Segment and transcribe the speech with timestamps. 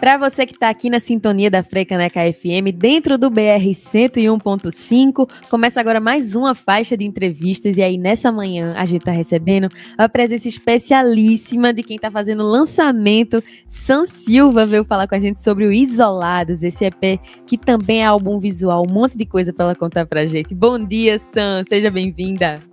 [0.00, 5.80] Para você que está aqui na sintonia da Frecaneca FM, dentro do BR 101.5, começa
[5.80, 7.76] agora mais uma faixa de entrevistas.
[7.76, 12.44] E aí, nessa manhã, a gente está recebendo a presença especialíssima de quem está fazendo
[12.44, 13.42] o lançamento.
[13.66, 18.06] San Silva veio falar com a gente sobre o Isolados, esse EP que também é
[18.06, 20.54] álbum visual, um monte de coisa para ela contar para gente.
[20.54, 22.67] Bom dia, San, seja bem-vinda.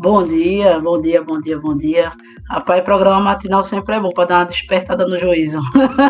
[0.00, 2.12] Bom dia, bom dia, bom dia, bom dia.
[2.48, 5.58] Rapaz, programa matinal sempre é bom para dar uma despertada no juízo.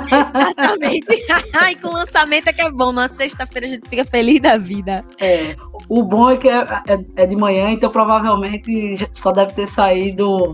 [0.06, 1.06] Exatamente.
[1.58, 2.92] Ai, com lançamento é que é bom.
[2.92, 5.02] Na sexta-feira a gente fica feliz da vida.
[5.18, 5.56] É.
[5.88, 10.52] O bom é que é, é, é de manhã, então provavelmente só deve ter saído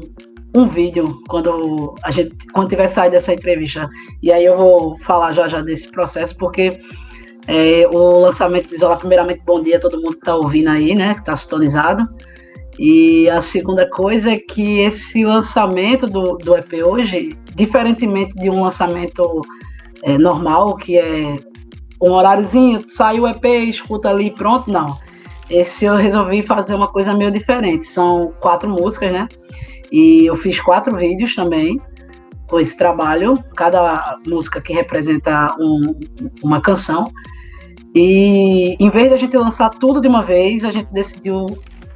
[0.54, 3.90] um vídeo quando a gente quando tiver saído dessa entrevista.
[4.22, 6.78] E aí eu vou falar já já desse processo, porque
[7.48, 10.94] é, o lançamento de Isolar, primeiramente, bom dia a todo mundo que está ouvindo aí,
[10.94, 11.14] né?
[11.14, 12.08] Que está sintonizado.
[12.78, 18.62] E a segunda coisa é que esse lançamento do, do EP hoje, diferentemente de um
[18.62, 19.42] lançamento
[20.02, 21.38] é, normal, que é
[22.00, 24.98] um horáriozinho, sai o EP, escuta ali pronto, não.
[25.48, 27.86] Esse eu resolvi fazer uma coisa meio diferente.
[27.86, 29.28] São quatro músicas, né?
[29.92, 31.80] E eu fiz quatro vídeos também
[32.48, 35.94] com esse trabalho, cada música que representa um,
[36.42, 37.10] uma canção.
[37.94, 41.46] E em vez de a gente lançar tudo de uma vez, a gente decidiu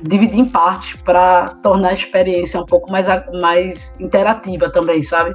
[0.03, 3.07] dividir em partes para tornar a experiência um pouco mais,
[3.41, 5.35] mais interativa também, sabe?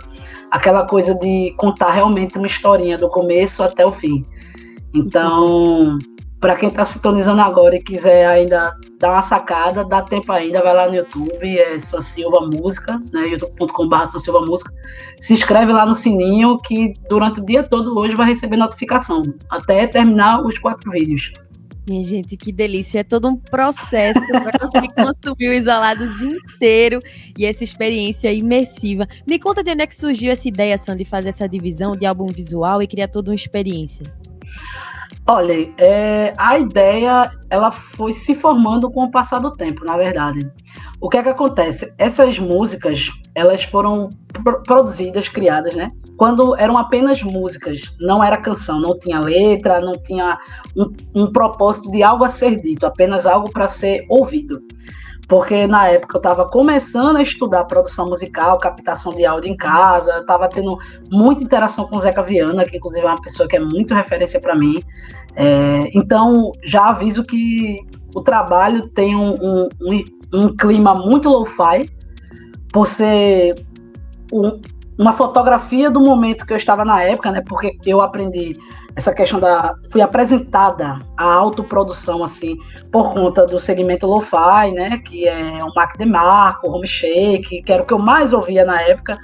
[0.51, 4.25] Aquela coisa de contar realmente uma historinha do começo até o fim.
[4.93, 5.97] Então,
[6.39, 10.73] para quem está sintonizando agora e quiser ainda dar uma sacada, dá tempo ainda, vai
[10.73, 13.27] lá no YouTube, é São Silva Música, né?
[13.27, 14.71] youtube.com.br Silva Música.
[15.19, 19.87] Se inscreve lá no sininho que durante o dia todo hoje vai receber notificação, até
[19.87, 21.31] terminar os quatro vídeos.
[21.87, 22.99] Minha gente, que delícia.
[22.99, 26.99] É todo um processo para conseguir consumir o Isolados inteiro
[27.37, 29.07] e essa experiência imersiva.
[29.27, 32.05] Me conta de onde é que surgiu essa ideia, Sandy, de fazer essa divisão de
[32.05, 34.05] álbum visual e criar toda uma experiência.
[35.25, 40.51] Olha, é, a ideia ela foi se formando com o passar do tempo, na verdade.
[40.99, 41.93] O que é que acontece?
[41.97, 44.09] Essas músicas, elas foram
[44.65, 45.91] produzidas, criadas, né?
[46.17, 50.37] Quando eram apenas músicas, não era canção, não tinha letra, não tinha
[50.75, 54.61] um, um propósito de algo a ser dito, apenas algo para ser ouvido.
[55.33, 60.17] Porque na época eu estava começando a estudar produção musical, captação de áudio em casa,
[60.17, 60.77] estava tendo
[61.09, 64.39] muita interação com o Zeca Viana, que inclusive é uma pessoa que é muito referência
[64.39, 64.83] para mim.
[65.35, 67.79] É, então já aviso que
[68.15, 70.03] o trabalho tem um, um,
[70.35, 71.89] um, clima muito lo-fi,
[72.71, 73.55] por ser
[74.31, 74.61] um,
[74.97, 77.41] uma fotografia do momento que eu estava na época, né?
[77.47, 78.55] Porque eu aprendi
[78.95, 79.75] essa questão da.
[79.91, 82.57] fui apresentada a autoprodução, assim,
[82.91, 84.99] por conta do segmento lo-fi, né?
[84.99, 88.65] Que é o Mac DeMarco, o Home Shake, que era o que eu mais ouvia
[88.65, 89.17] na época.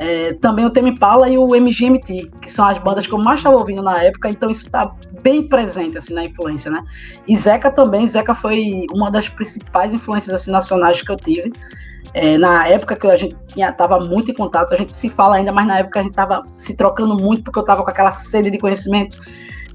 [0.00, 3.40] É, também o Temi Paula e o MGMT, que são as bandas que eu mais
[3.40, 6.84] estava ouvindo na época, então isso está bem presente assim na influência, né?
[7.26, 11.52] E Zeca também, Zeca foi uma das principais influências assim, nacionais que eu tive.
[12.14, 15.36] É, na época que a gente tinha, tava muito em contato, a gente se fala
[15.36, 18.12] ainda, mas na época a gente tava se trocando muito porque eu tava com aquela
[18.12, 19.20] sede de conhecimento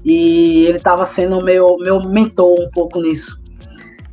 [0.04, 3.40] e ele tava sendo meu, meu mentor um pouco nisso.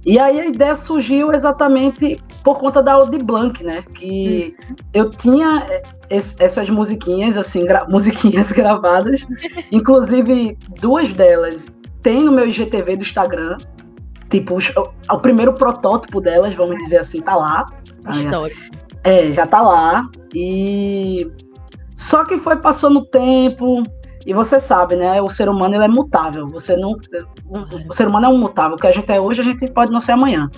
[0.06, 3.84] E aí a ideia surgiu exatamente por conta da Audi Blanc, né?
[3.94, 4.76] Que hum.
[4.94, 9.26] eu tinha é, essas musiquinhas, assim, gra musiquinhas gravadas,
[9.72, 11.68] inclusive duas delas
[12.02, 13.58] tem no meu IGTV do Instagram,
[14.32, 17.66] Tipo, o, o primeiro protótipo delas, vamos dizer assim, tá lá.
[18.02, 18.56] Tá História.
[19.04, 20.10] É, já tá lá.
[20.34, 21.30] E
[21.96, 23.84] só que foi passando o tempo,
[24.26, 25.22] e você sabe, né?
[25.22, 26.48] O ser humano ele é mutável.
[26.48, 26.96] Você não,
[27.88, 28.76] o ser humano é um mutável.
[28.76, 30.50] O que a gente é hoje, a gente pode não ser amanhã.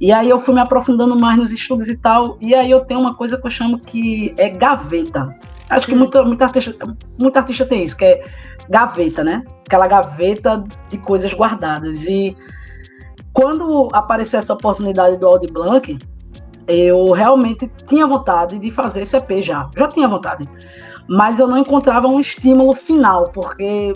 [0.00, 2.38] E aí eu fui me aprofundando mais nos estudos e tal.
[2.40, 5.34] E aí eu tenho uma coisa que eu chamo que é gaveta.
[5.68, 5.98] Acho que hum.
[5.98, 6.74] muita, muita, artista,
[7.20, 8.24] muita artista tem isso, que é
[8.68, 9.42] gaveta, né?
[9.66, 12.04] Aquela gaveta de coisas guardadas.
[12.04, 12.36] E
[13.32, 15.98] quando apareceu essa oportunidade do Audi Blanc,
[16.66, 19.68] eu realmente tinha vontade de fazer esse EP já.
[19.76, 20.48] Já tinha vontade.
[21.08, 23.94] Mas eu não encontrava um estímulo final, porque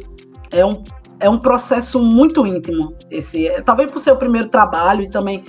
[0.50, 0.82] é um,
[1.20, 2.94] é um processo muito íntimo.
[3.10, 5.44] Esse, talvez por ser o primeiro trabalho e também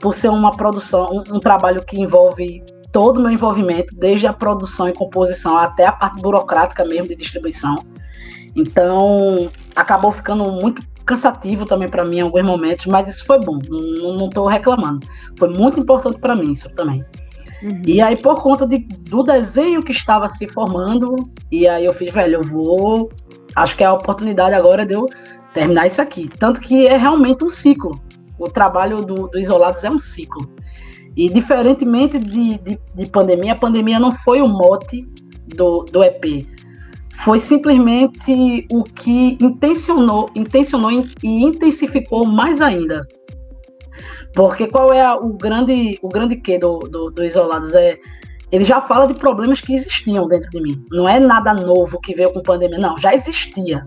[0.00, 4.32] por ser uma produção, um, um trabalho que envolve todo o meu envolvimento, desde a
[4.32, 7.84] produção e composição até a parte burocrática mesmo de distribuição.
[8.56, 13.58] Então, acabou ficando muito cansativo também para mim em alguns momentos, mas isso foi bom,
[13.68, 15.06] não, estou reclamando.
[15.38, 17.04] Foi muito importante para mim isso também.
[17.62, 17.82] Uhum.
[17.86, 22.12] E aí, por conta de, do desenho que estava se formando, e aí eu fiz,
[22.12, 23.10] velho, eu vou.
[23.54, 25.08] Acho que é a oportunidade agora de eu
[25.52, 26.28] terminar isso aqui.
[26.38, 28.00] Tanto que é realmente um ciclo.
[28.38, 30.50] O trabalho do, do Isolados é um ciclo.
[31.16, 35.08] E diferentemente de, de, de pandemia, a pandemia não foi o mote
[35.46, 36.46] do, do EP
[37.22, 43.06] foi simplesmente o que intencionou, intencionou e intensificou mais ainda.
[44.34, 47.72] Porque qual é a, o grande o grande que do, do, do Isolados?
[47.72, 47.98] É,
[48.50, 50.84] ele já fala de problemas que existiam dentro de mim.
[50.90, 53.84] Não é nada novo que veio com pandemia, não, já existia.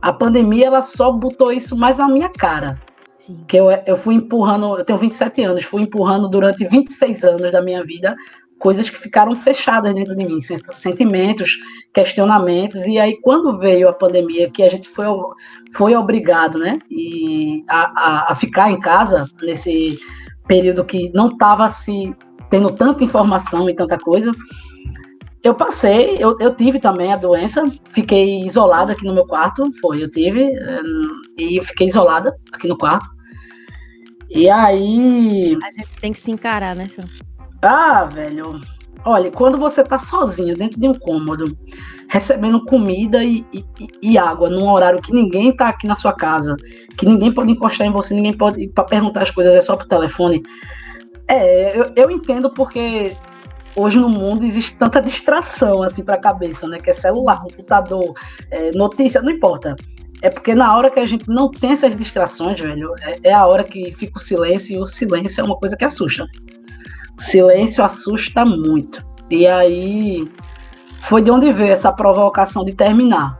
[0.00, 2.80] A pandemia ela só botou isso mais na minha cara.
[3.14, 3.44] Sim.
[3.46, 7.60] Que eu, eu fui empurrando, eu tenho 27 anos, fui empurrando durante 26 anos da
[7.60, 8.16] minha vida
[8.60, 10.38] coisas que ficaram fechadas dentro de mim,
[10.76, 11.58] sentimentos,
[11.92, 15.06] questionamentos, e aí quando veio a pandemia, que a gente foi,
[15.74, 19.98] foi obrigado, né, e a, a, a ficar em casa, nesse
[20.46, 22.14] período que não estava se
[22.50, 24.30] tendo tanta informação e tanta coisa,
[25.42, 30.02] eu passei, eu, eu tive também a doença, fiquei isolada aqui no meu quarto, foi,
[30.02, 30.82] eu tive, eh,
[31.38, 33.08] e fiquei isolada aqui no quarto,
[34.28, 35.56] e aí...
[35.64, 37.29] A gente tem que se encarar, né, Sam?
[37.62, 38.60] Ah, velho.
[39.04, 41.56] Olha, quando você tá sozinho dentro de um cômodo,
[42.08, 43.64] recebendo comida e, e,
[44.02, 46.54] e, água num horário que ninguém tá aqui na sua casa,
[46.98, 49.88] que ninguém pode encostar em você, ninguém pode para perguntar as coisas, é só pro
[49.88, 50.42] telefone.
[51.28, 53.16] É, eu, eu entendo porque
[53.74, 56.78] hoje no mundo existe tanta distração assim para a cabeça, né?
[56.78, 58.12] Que é celular, computador,
[58.50, 59.76] é, notícia, não importa.
[60.22, 63.46] É porque na hora que a gente não tem essas distrações, velho, é, é a
[63.46, 66.26] hora que fica o silêncio e o silêncio é uma coisa que assusta
[67.20, 69.04] silêncio assusta muito.
[69.30, 70.28] E aí
[71.02, 73.38] foi de onde veio essa provocação de terminar.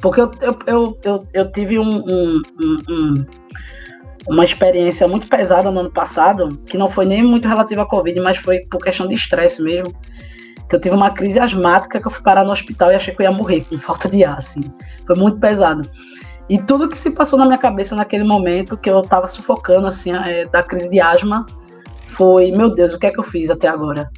[0.00, 2.42] Porque eu, eu, eu, eu, eu tive um, um,
[2.88, 3.26] um,
[4.28, 8.18] uma experiência muito pesada no ano passado, que não foi nem muito relativa à Covid,
[8.20, 9.94] mas foi por questão de estresse mesmo.
[10.68, 13.22] Que eu tive uma crise asmática que eu fui parar no hospital e achei que
[13.22, 14.62] eu ia morrer com falta de ar, assim.
[15.06, 15.88] Foi muito pesado.
[16.48, 20.12] E tudo que se passou na minha cabeça naquele momento, que eu tava sufocando, assim,
[20.12, 21.46] é, da crise de asma,
[22.16, 24.10] foi, meu Deus, o que é que eu fiz até agora?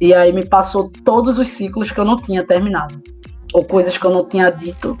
[0.00, 3.00] E aí me passou todos os ciclos que eu não tinha terminado.
[3.52, 4.96] Ou coisas que eu não tinha dito,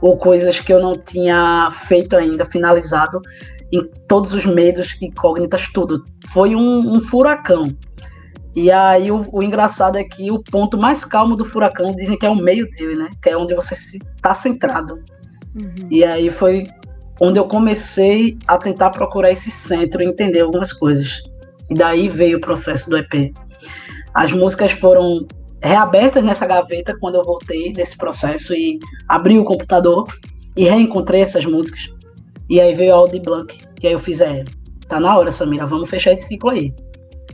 [0.00, 3.20] ou coisas que eu não tinha feito ainda, finalizado,
[3.72, 6.04] em todos os medos, incógnitas, tudo.
[6.32, 7.74] Foi um, um furacão.
[8.54, 12.26] E aí o, o, engraçado é que o ponto mais calmo do furacão dizem que
[12.26, 13.08] é o meio dele, né?
[13.22, 15.02] Que é onde você está centrado.
[15.54, 15.88] Uhum.
[15.90, 16.66] E aí foi
[17.18, 21.22] onde eu comecei a tentar procurar esse centro e entender algumas coisas.
[21.72, 23.32] E daí veio o processo do EP.
[24.12, 25.26] As músicas foram
[25.62, 28.78] reabertas nessa gaveta quando eu voltei desse processo e
[29.08, 30.04] abri o computador
[30.54, 31.88] e reencontrei essas músicas.
[32.50, 33.58] E aí veio a Audi Blanc.
[33.82, 34.44] E aí eu fiz, é,
[34.86, 36.74] tá na hora, Samira, vamos fechar esse ciclo aí.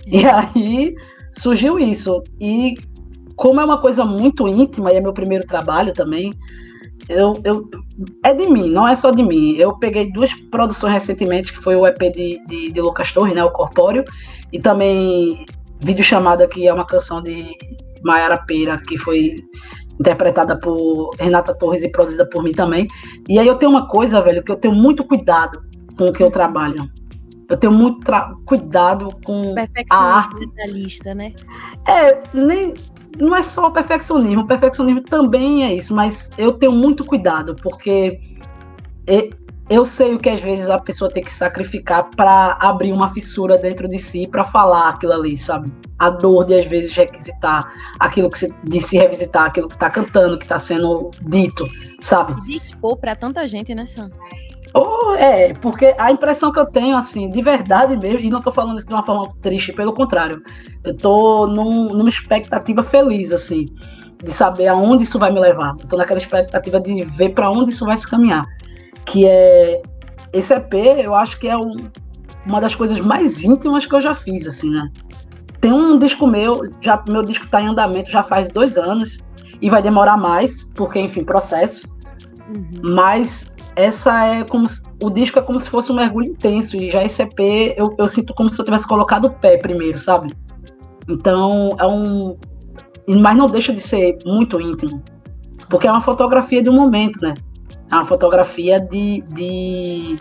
[0.07, 0.95] E aí
[1.33, 2.23] surgiu isso.
[2.41, 2.77] E
[3.35, 6.33] como é uma coisa muito íntima e é meu primeiro trabalho também,
[7.09, 7.69] eu, eu,
[8.25, 9.57] é de mim, não é só de mim.
[9.57, 13.43] Eu peguei duas produções recentemente, que foi o EP de, de, de Lucas Torres, né,
[13.43, 14.05] o Corpóreo,
[14.53, 15.47] e também
[15.81, 17.57] vídeo chamada que é uma canção de
[18.03, 19.37] Mayara Peira, que foi
[19.99, 22.87] interpretada por Renata Torres e produzida por mim também.
[23.29, 25.63] E aí eu tenho uma coisa, velho, que eu tenho muito cuidado
[25.97, 26.89] com o que eu trabalho.
[27.49, 28.01] Eu tenho muito
[28.45, 29.55] cuidado com
[29.91, 30.47] a arte.
[30.69, 31.33] lista, né?
[31.87, 32.75] É, nem,
[33.19, 37.57] não é só o perfeccionismo, o perfeccionismo também é isso, mas eu tenho muito cuidado,
[37.57, 38.21] porque
[39.69, 43.59] eu sei o que às vezes a pessoa tem que sacrificar para abrir uma fissura
[43.59, 45.73] dentro de si para falar aquilo ali, sabe?
[45.99, 49.91] A dor de às vezes requisitar aquilo que se, de se revisitar, aquilo que está
[49.91, 51.67] cantando, que está sendo dito,
[52.01, 52.35] sabe?
[52.55, 54.11] Expor para tanta gente, né, Sam?
[54.75, 58.53] Oh, é, porque a impressão que eu tenho, assim, de verdade mesmo, e não tô
[58.53, 60.43] falando isso de uma forma triste, pelo contrário,
[60.85, 63.67] eu tô num, numa expectativa feliz, assim,
[64.23, 65.75] de saber aonde isso vai me levar.
[65.81, 68.45] Eu tô naquela expectativa de ver para onde isso vai se caminhar.
[69.05, 69.83] Que é.
[70.33, 71.75] Esse EP, eu acho que é um,
[72.45, 74.91] uma das coisas mais íntimas que eu já fiz, assim, né?
[75.61, 79.19] Tem um disco meu, já, meu disco tá em andamento já faz dois anos,
[79.61, 81.87] e vai demorar mais, porque, enfim, processo.
[82.49, 82.95] Uhum.
[82.95, 86.91] Mas essa é como se, o disco é como se fosse um mergulho intenso e
[86.91, 87.39] já esse EP
[87.77, 90.35] eu, eu sinto como se eu tivesse colocado o pé primeiro, sabe?
[91.09, 92.37] Então é um,
[93.21, 95.01] mas não deixa de ser muito íntimo,
[95.71, 97.35] porque é uma fotografia de um momento, né?
[97.91, 100.17] É uma fotografia de, de,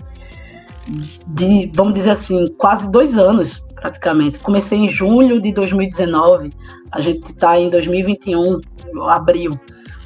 [1.28, 4.38] de vamos dizer assim, quase dois anos praticamente.
[4.38, 6.52] Comecei em julho de 2019,
[6.92, 8.62] a gente está em 2021,
[9.10, 9.52] abril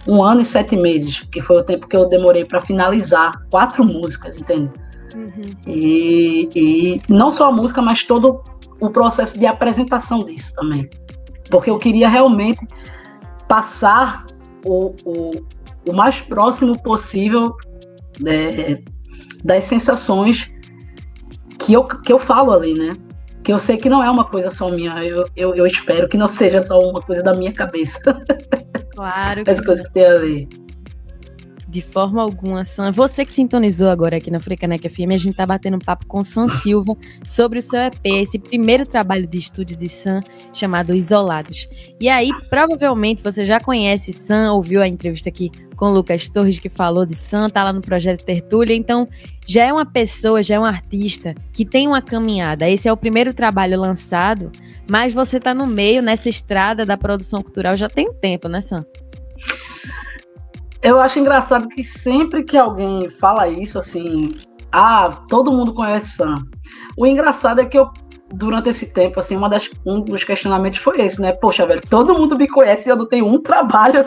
[0.08, 3.86] um ano e sete meses, que foi o tempo que eu demorei para finalizar quatro
[3.86, 4.72] músicas, entende?
[5.15, 5.55] Uhum.
[5.67, 8.41] E, e não só a música, mas todo
[8.79, 10.89] o processo de apresentação disso também.
[11.50, 12.65] Porque eu queria realmente
[13.48, 14.25] passar
[14.65, 15.31] o, o,
[15.88, 17.55] o mais próximo possível
[18.20, 18.81] né,
[19.43, 20.50] das sensações
[21.60, 22.96] que eu, que eu falo ali, né?
[23.43, 26.17] Que eu sei que não é uma coisa só minha, eu, eu, eu espero que
[26.17, 28.00] não seja só uma coisa da minha cabeça.
[28.95, 29.43] Claro.
[29.48, 30.50] As coisas que tem ali.
[31.67, 32.91] De forma alguma, Sam.
[32.91, 36.21] Você que sintonizou agora aqui na Frecanec FM, a gente tá batendo um papo com
[36.21, 40.19] Sam Silva sobre o seu EP, esse primeiro trabalho de estúdio de Sam,
[40.51, 41.69] chamado Isolados.
[41.98, 45.50] E aí, provavelmente, você já conhece Sam, ouviu a entrevista aqui
[45.82, 49.08] com Lucas Torres, que falou de Sam, tá lá no projeto Tertúlia, então
[49.48, 52.70] já é uma pessoa, já é um artista que tem uma caminhada.
[52.70, 54.52] Esse é o primeiro trabalho lançado,
[54.88, 58.62] mas você tá no meio, nessa estrada da produção cultural já tem um tempo, né,
[58.62, 58.86] Sam?
[60.84, 64.36] Eu acho engraçado que sempre que alguém fala isso, assim,
[64.72, 66.46] ah, todo mundo conhece Sam.
[66.96, 67.90] O engraçado é que eu,
[68.32, 71.32] durante esse tempo, assim, uma das, um dos questionamentos foi esse, né?
[71.32, 74.06] Poxa, velho, todo mundo me conhece e eu não tenho um trabalho.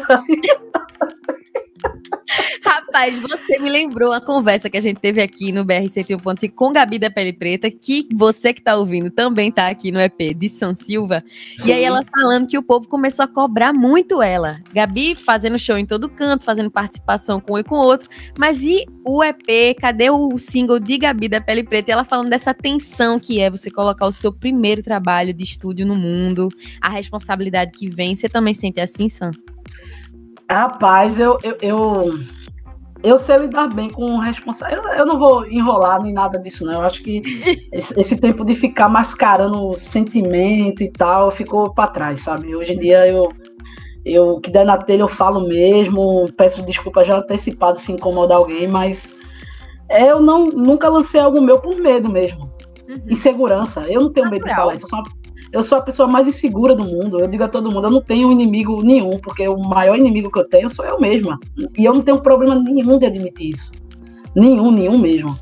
[2.65, 6.73] Rapaz, você me lembrou a conversa que a gente teve aqui no BR 101.5 com
[6.73, 10.49] Gabi da Pele Preta, que você que tá ouvindo também tá aqui no EP de
[10.49, 11.23] São Silva.
[11.65, 14.61] E aí ela falando que o povo começou a cobrar muito ela.
[14.73, 18.09] Gabi fazendo show em todo canto, fazendo participação com um e com outro.
[18.39, 19.77] Mas e o EP?
[19.79, 21.91] Cadê o single de Gabi da Pele Preta?
[21.91, 25.87] E ela falando dessa tensão que é você colocar o seu primeiro trabalho de estúdio
[25.87, 26.49] no mundo,
[26.81, 28.15] a responsabilidade que vem.
[28.15, 29.31] Você também sente assim, Sam?
[30.55, 32.19] Rapaz, eu, eu, eu,
[33.03, 34.95] eu sei lidar bem com responsabilidade.
[34.95, 36.75] Eu, eu, não vou enrolar nem nada disso, não.
[36.75, 37.23] Eu acho que
[37.73, 42.55] esse, esse tempo de ficar mascarando o sentimento e tal ficou para trás, sabe?
[42.55, 43.33] Hoje em dia eu,
[44.05, 48.69] eu que der na telha eu falo mesmo, peço desculpa já antecipado se incomodar alguém,
[48.69, 49.13] mas
[49.91, 52.53] eu não nunca lancei algo meu por medo mesmo.
[52.89, 52.97] Uhum.
[53.09, 53.81] Insegurança.
[53.89, 54.85] Eu não tenho medo de falar isso.
[54.85, 55.24] Eu sou uma
[55.55, 57.21] eu sou a pessoa mais insegura do mundo.
[57.21, 60.41] Eu digo a todo mundo, eu não tenho inimigo nenhum, porque o maior inimigo que
[60.41, 61.39] eu tenho sou eu mesma.
[61.79, 63.71] E eu não tenho problema nenhum de admitir isso.
[64.35, 65.39] Nenhum, nenhum mesmo.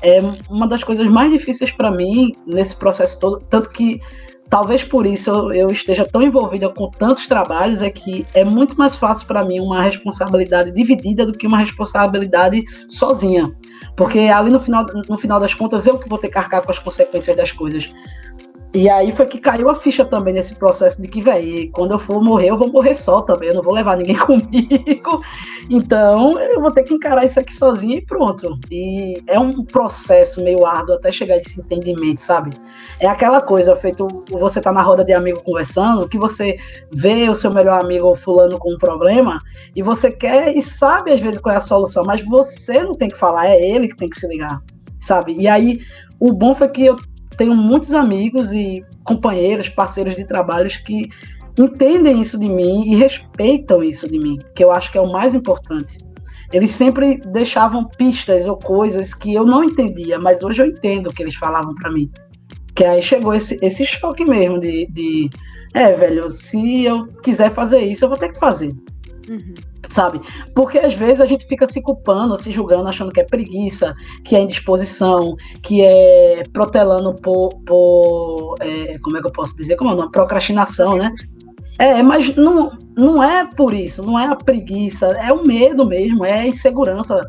[0.00, 4.00] É uma das coisas mais difíceis para mim nesse processo todo, tanto que
[4.48, 8.78] talvez por isso eu, eu, esteja tão envolvida com tantos trabalhos, é que é muito
[8.78, 13.52] mais fácil para mim uma responsabilidade dividida do que uma responsabilidade sozinha.
[13.96, 16.70] Porque ali no final, no final das contas, eu que vou ter que arcar com
[16.70, 17.90] as consequências das coisas.
[18.74, 21.98] E aí foi que caiu a ficha também nesse processo de que, velho, quando eu
[21.98, 25.22] for morrer, eu vou morrer só também, eu não vou levar ninguém comigo.
[25.70, 28.58] Então, eu vou ter que encarar isso aqui sozinho e pronto.
[28.70, 32.50] E é um processo meio árduo até chegar a esse entendimento, sabe?
[33.00, 36.56] É aquela coisa, feito você tá na roda de amigo conversando, que você
[36.92, 39.38] vê o seu melhor amigo fulano com um problema
[39.74, 43.08] e você quer e sabe às vezes qual é a solução, mas você não tem
[43.08, 44.60] que falar, é ele que tem que se ligar,
[45.00, 45.34] sabe?
[45.38, 45.80] E aí,
[46.20, 46.96] o bom foi que eu
[47.38, 51.08] tenho muitos amigos e companheiros, parceiros de trabalhos que
[51.56, 55.10] entendem isso de mim e respeitam isso de mim, que eu acho que é o
[55.10, 55.98] mais importante.
[56.52, 61.12] Eles sempre deixavam pistas ou coisas que eu não entendia, mas hoje eu entendo o
[61.12, 62.10] que eles falavam para mim.
[62.74, 65.30] Que aí chegou esse, esse choque mesmo de, de,
[65.74, 68.74] é, velho, se eu quiser fazer isso, eu vou ter que fazer.
[69.28, 69.54] Uhum
[69.98, 70.20] sabe?
[70.54, 74.36] Porque às vezes a gente fica se culpando, se julgando, achando que é preguiça, que
[74.36, 79.90] é indisposição, que é protelando por, por é, como é que eu posso dizer, como
[79.90, 81.12] é uma procrastinação, né?
[81.80, 86.24] É, mas não, não é por isso, não é a preguiça, é o medo mesmo,
[86.24, 87.20] é a insegurança,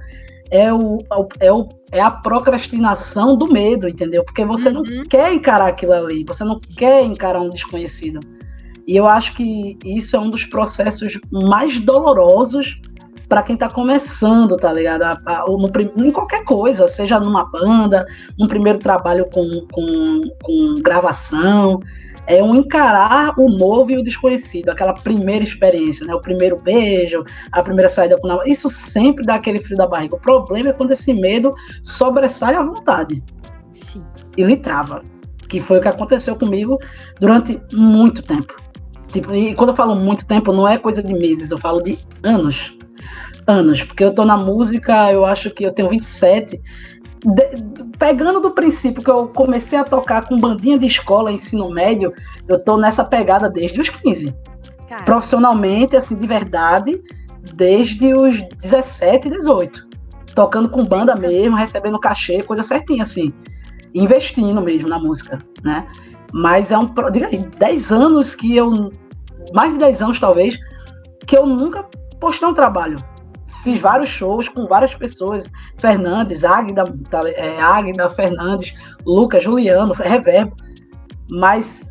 [0.51, 0.99] é, o,
[1.39, 4.23] é, o, é a procrastinação do medo, entendeu?
[4.23, 4.83] Porque você uhum.
[4.83, 8.19] não quer encarar aquilo ali, você não quer encarar um desconhecido.
[8.89, 12.81] E eu acho que isso é um dos processos mais dolorosos
[13.27, 15.03] para quem está começando, tá ligado?
[15.03, 15.69] A, a, no,
[16.03, 18.03] em qualquer coisa, seja numa banda,
[18.35, 21.79] num primeiro trabalho com, com, com gravação.
[22.25, 26.15] É um encarar o novo e o desconhecido, aquela primeira experiência, né?
[26.15, 28.49] O primeiro beijo, a primeira saída com namorado.
[28.49, 30.15] Isso sempre dá aquele frio da barriga.
[30.15, 31.53] O problema é quando esse medo
[31.83, 33.23] sobressai à vontade.
[33.71, 34.01] Sim.
[34.35, 35.03] E lhe trava.
[35.47, 36.79] Que foi o que aconteceu comigo
[37.19, 38.68] durante muito tempo.
[39.11, 41.97] Tipo, e quando eu falo muito tempo, não é coisa de meses, eu falo de
[42.23, 42.75] anos.
[43.47, 46.61] Anos, porque eu tô na música, eu acho que eu tenho 27.
[47.25, 47.43] De,
[47.97, 52.13] pegando do princípio que eu comecei a tocar com bandinha de escola, ensino médio,
[52.47, 54.33] eu tô nessa pegada desde os 15.
[54.87, 55.03] Cara.
[55.03, 57.01] Profissionalmente, assim, de verdade,
[57.55, 59.87] desde os 17, 18.
[60.35, 63.33] Tocando com banda mesmo, recebendo cachê, coisa certinha, assim.
[63.93, 65.87] Investindo mesmo na música, né?
[66.33, 66.93] Mas é um.
[67.11, 68.91] Diga aí, 10 anos que eu.
[69.53, 70.57] Mais de 10 anos, talvez,
[71.25, 71.85] que eu nunca
[72.19, 72.97] postei um trabalho.
[73.63, 75.49] Fiz vários shows com várias pessoas.
[75.77, 78.73] Fernandes, Águida, tá, é, Águida Fernandes,
[79.05, 80.55] Lucas, Juliano, Reverbo.
[81.31, 81.89] Mas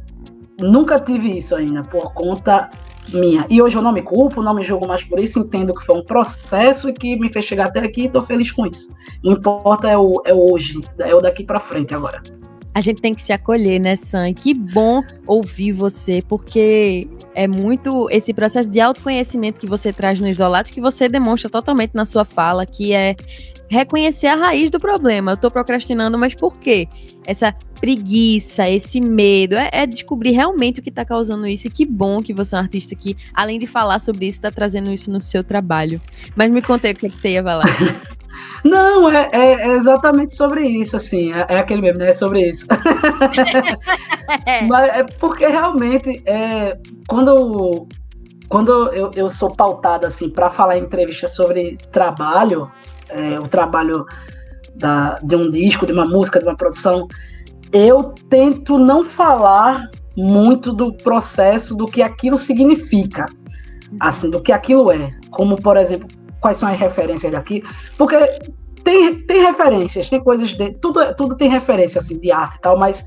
[0.60, 2.70] nunca tive isso ainda, por conta
[3.12, 3.46] minha.
[3.48, 5.96] E hoje eu não me culpo, não me julgo mais por isso, entendo que foi
[5.96, 8.90] um processo e que me fez chegar até aqui e estou feliz com isso.
[9.22, 12.22] Não importa é o, é hoje, é o daqui para frente agora.
[12.78, 14.28] A gente tem que se acolher, né, Sam?
[14.28, 20.20] E que bom ouvir você, porque é muito esse processo de autoconhecimento que você traz
[20.20, 23.16] no Isolado, que você demonstra totalmente na sua fala, que é
[23.68, 25.32] reconhecer a raiz do problema.
[25.32, 26.86] Eu tô procrastinando, mas por quê?
[27.26, 31.66] Essa preguiça, esse medo, é, é descobrir realmente o que tá causando isso.
[31.66, 34.52] E que bom que você é um artista que, além de falar sobre isso, tá
[34.52, 36.00] trazendo isso no seu trabalho.
[36.36, 37.66] Mas me contei o que, é que você ia falar.
[38.64, 42.10] Não, é, é, é, exatamente sobre isso, assim, é, é, aquele mesmo, né?
[42.10, 42.66] É sobre isso.
[44.68, 46.76] Mas é porque realmente, é,
[47.08, 47.86] quando,
[48.48, 52.70] quando eu, eu sou pautada, assim, para falar em entrevista sobre trabalho,
[53.08, 54.04] é, o trabalho
[54.74, 57.08] da, de um disco, de uma música, de uma produção,
[57.72, 63.26] eu tento não falar muito do processo, do que aquilo significa,
[64.00, 65.12] assim, do que aquilo é.
[65.30, 66.08] Como, por exemplo,
[66.40, 67.62] quais são as referências daqui,
[67.96, 68.16] porque
[68.84, 70.72] tem, tem referências, tem coisas de.
[70.74, 73.04] Tudo, tudo tem referência assim, de arte e tal, mas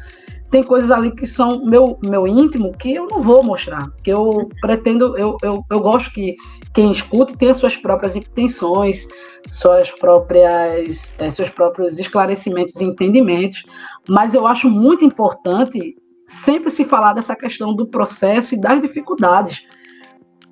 [0.51, 3.89] tem coisas ali que são meu, meu íntimo que eu não vou mostrar.
[4.03, 6.35] Que eu pretendo, eu, eu, eu gosto que
[6.73, 9.07] quem escute tenha suas próprias intenções,
[9.47, 13.63] suas próprias, é, seus próprios esclarecimentos e entendimentos.
[14.07, 15.95] Mas eu acho muito importante
[16.27, 19.65] sempre se falar dessa questão do processo e das dificuldades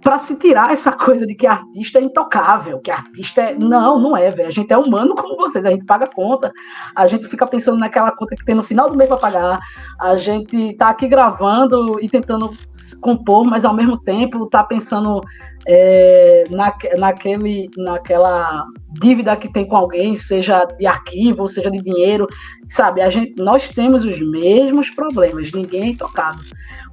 [0.01, 3.56] para se tirar essa coisa de que artista é intocável, que artista é.
[3.56, 4.48] Não, não é, velho.
[4.48, 6.51] A gente é humano como vocês, a gente paga conta,
[6.96, 9.60] a gente fica pensando naquela conta que tem no final do mês para pagar,
[10.00, 12.56] a gente tá aqui gravando e tentando
[13.01, 15.22] compor, mas ao mesmo tempo tá pensando
[15.68, 18.65] é, na, naquele, naquela
[19.00, 22.27] dívida que tem com alguém, seja de arquivo, seja de dinheiro,
[22.70, 23.01] sabe?
[23.01, 26.41] A gente, nós temos os mesmos problemas, ninguém é intocado.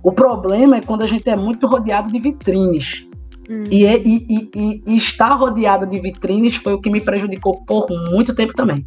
[0.06, 3.04] O problema é quando a gente é muito rodeado de vitrines.
[3.50, 3.64] Hum.
[3.68, 8.32] E, e, e, e, estar rodeado de vitrines foi o que me prejudicou por muito
[8.32, 8.86] tempo também.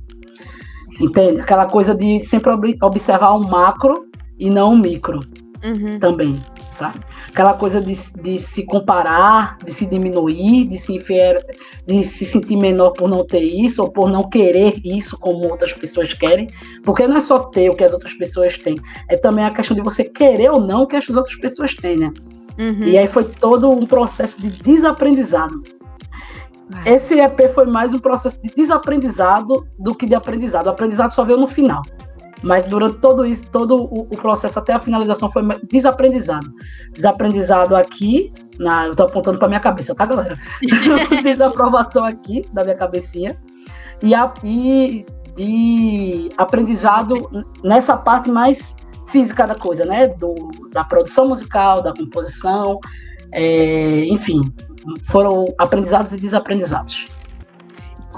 [0.98, 1.42] Entende?
[1.42, 4.06] Aquela coisa de sempre observar o macro
[4.40, 5.20] e não o micro
[5.62, 6.00] uhum.
[6.00, 6.42] também,
[6.80, 7.00] sabe?
[7.28, 11.04] Aquela coisa de, de se comparar, de se diminuir, de se,
[11.86, 15.74] de se sentir menor por não ter isso ou por não querer isso como outras
[15.74, 16.50] pessoas querem,
[16.84, 18.78] porque não é só ter o que as outras pessoas têm,
[19.10, 21.98] é também a questão de você querer ou não o que as outras pessoas têm,
[21.98, 22.12] né?
[22.58, 22.84] Uhum.
[22.86, 25.62] E aí foi todo um processo de desaprendizado.
[26.86, 30.68] Esse EP foi mais um processo de desaprendizado do que de aprendizado.
[30.68, 31.82] O aprendizado só veio no final.
[32.42, 36.50] Mas durante todo isso, todo o, o, processo até a finalização foi desaprendizado.
[36.94, 40.38] Desaprendizado aqui, na, eu tô apontando para minha cabeça, tá, galera?
[41.24, 43.38] Desaprovação aqui, da minha cabecinha.
[44.02, 47.30] E, a, e de aprendizado
[47.64, 48.76] nessa parte mais
[49.08, 50.08] física da coisa, né?
[50.08, 52.80] Do, da produção musical, da composição,
[53.34, 54.54] é, enfim,
[55.04, 57.19] foram aprendizados e desaprendizados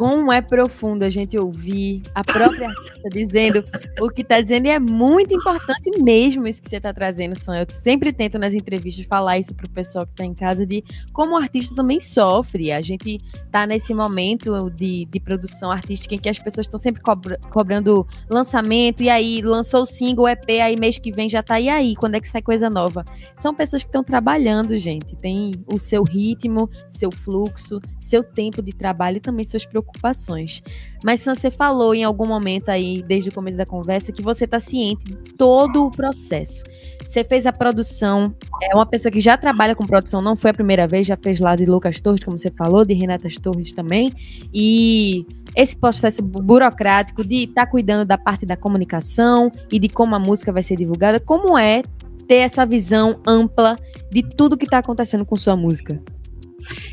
[0.01, 3.63] como é profundo a gente ouvir a própria artista dizendo
[3.99, 7.59] o que está dizendo, e é muito importante mesmo isso que você está trazendo, Sam.
[7.59, 10.83] Eu sempre tento nas entrevistas falar isso para o pessoal que está em casa, de
[11.13, 12.71] como o artista também sofre.
[12.71, 16.99] A gente está nesse momento de, de produção artística em que as pessoas estão sempre
[17.03, 21.59] cobra, cobrando lançamento, e aí lançou o single, EP, aí mês que vem já tá,
[21.59, 23.05] e aí, quando é que sai coisa nova?
[23.35, 25.15] São pessoas que estão trabalhando, gente.
[25.17, 30.63] Tem o seu ritmo, seu fluxo, seu tempo de trabalho e também suas preocupações preocupações.
[31.03, 34.59] Mas você falou em algum momento aí, desde o começo da conversa, que você está
[34.59, 36.63] ciente de todo o processo.
[37.03, 40.53] Você fez a produção, é uma pessoa que já trabalha com produção, não foi a
[40.53, 44.13] primeira vez, já fez lá de Lucas Torres, como você falou, de Renatas Torres também.
[44.53, 45.25] E
[45.55, 50.19] esse processo burocrático de estar tá cuidando da parte da comunicação e de como a
[50.19, 51.81] música vai ser divulgada, como é
[52.27, 53.75] ter essa visão ampla
[54.09, 56.01] de tudo que está acontecendo com sua música?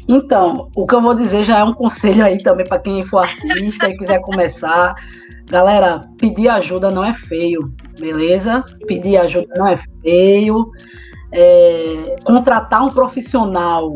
[0.09, 3.19] Então, o que eu vou dizer já é um conselho aí também para quem for
[3.19, 4.95] artista e quiser começar.
[5.47, 8.65] Galera, pedir ajuda não é feio, beleza?
[8.87, 10.71] Pedir ajuda não é feio.
[11.33, 13.95] É, contratar um profissional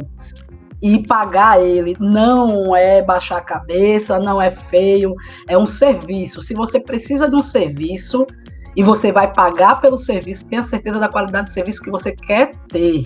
[0.82, 5.14] e pagar ele não é baixar a cabeça, não é feio,
[5.46, 6.42] é um serviço.
[6.42, 8.26] Se você precisa de um serviço
[8.74, 12.50] e você vai pagar pelo serviço, tenha certeza da qualidade do serviço que você quer
[12.68, 13.04] ter.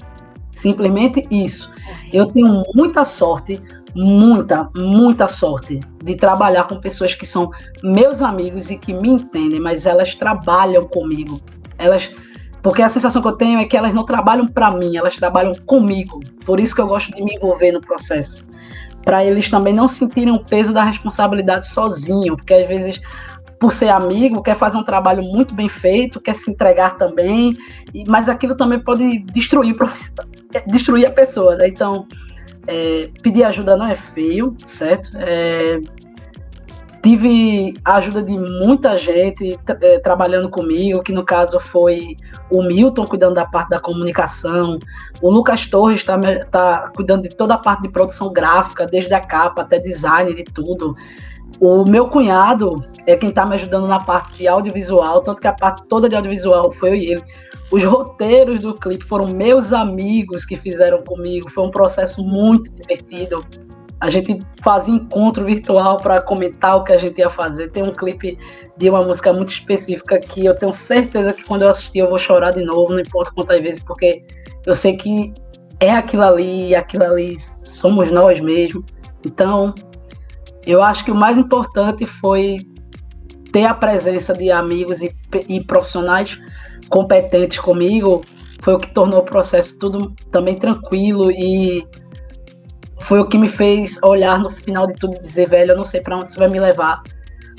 [0.51, 1.71] Simplesmente isso.
[2.13, 3.61] Eu tenho muita sorte,
[3.95, 7.51] muita, muita sorte de trabalhar com pessoas que são
[7.83, 11.41] meus amigos e que me entendem, mas elas trabalham comigo.
[11.79, 12.11] Elas
[12.67, 15.53] porque a sensação que eu tenho é que elas não trabalham para mim, elas trabalham
[15.67, 16.19] comigo.
[16.45, 18.45] Por isso que eu gosto de me envolver no processo.
[19.05, 23.01] Para eles também não sentirem o peso da responsabilidade sozinho, porque às vezes
[23.59, 27.57] por ser amigo, quer fazer um trabalho muito bem feito, quer se entregar também,
[28.07, 29.75] mas aquilo também pode destruir,
[30.67, 31.69] destruir a pessoa, né?
[31.69, 32.07] Então,
[32.67, 35.11] é, pedir ajuda não é feio, certo?
[35.17, 35.81] É,
[37.07, 42.17] tive a ajuda de muita gente é, trabalhando comigo, que no caso foi
[42.51, 44.77] o Milton cuidando da parte da comunicação,
[45.23, 46.19] o Lucas Torres está
[46.51, 50.43] tá cuidando de toda a parte de produção gráfica, desde a capa até design de
[50.43, 50.97] tudo.
[51.61, 52.75] O meu cunhado
[53.07, 56.17] é quem está me ajudando na parte de audiovisual, tanto que a parte toda de
[56.17, 57.23] audiovisual foi eu e ele.
[57.71, 63.47] Os roteiros do clipe foram meus amigos que fizeram comigo, foi um processo muito divertido
[64.07, 67.71] a gente fazia encontro virtual para comentar o que a gente ia fazer.
[67.71, 68.39] Tem um clipe
[68.77, 72.19] de uma música muito específica que eu tenho certeza que quando eu assistir eu vou
[72.19, 74.25] chorar de novo, não importa quantas vezes, porque
[74.65, 75.35] eu sei que
[75.81, 78.85] é aquilo ali, aquilo ali somos nós mesmos.
[79.25, 79.75] Então,
[80.65, 82.59] eu acho que o mais importante foi
[83.53, 85.13] ter a presença de amigos e,
[85.49, 86.39] e profissionais
[86.89, 88.25] competentes comigo,
[88.63, 91.85] foi o que tornou o processo tudo também tranquilo e
[93.01, 95.87] foi o que me fez olhar no final de tudo e dizer, velho, eu não
[95.87, 97.03] sei para onde isso vai me levar,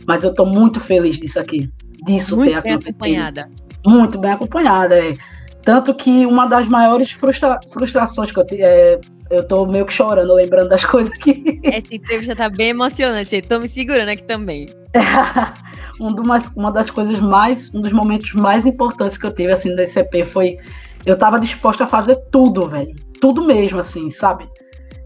[0.05, 1.71] mas eu tô muito feliz disso aqui,
[2.05, 2.95] disso muito ter bem acontecido.
[2.95, 3.49] acompanhada.
[3.85, 5.15] Muito bem acompanhada, é.
[5.63, 9.93] Tanto que uma das maiores frustra frustrações que eu tenho, é, eu tô meio que
[9.93, 11.59] chorando, lembrando das coisas que.
[11.63, 14.67] Essa entrevista tá bem emocionante, tô me segurando aqui também.
[15.99, 19.75] um mais, uma das coisas mais, um dos momentos mais importantes que eu tive, assim,
[19.75, 20.57] da ICP foi.
[21.05, 22.93] Eu tava disposta a fazer tudo, velho.
[23.21, 24.47] Tudo mesmo, assim, sabe?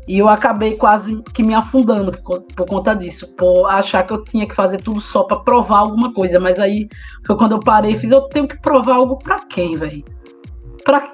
[0.07, 4.23] E eu acabei quase que me afundando por, por, conta disso, por achar que eu
[4.23, 6.39] tinha que fazer tudo só para provar alguma coisa.
[6.39, 6.89] Mas aí
[7.25, 10.03] foi quando eu parei e fiz: eu tenho que provar algo para quem, velho?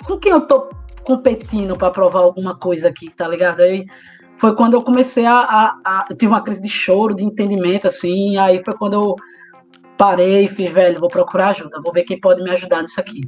[0.05, 0.69] Com quem eu tô
[1.03, 3.61] competindo para provar alguma coisa aqui, tá ligado?
[3.61, 3.85] Aí
[4.37, 7.87] foi quando eu comecei a, a, a, Eu tive uma crise de choro, de entendimento,
[7.87, 8.37] assim.
[8.37, 9.15] Aí foi quando eu
[9.97, 13.21] parei e fiz: velho, vou procurar ajuda, vou ver quem pode me ajudar nisso aqui.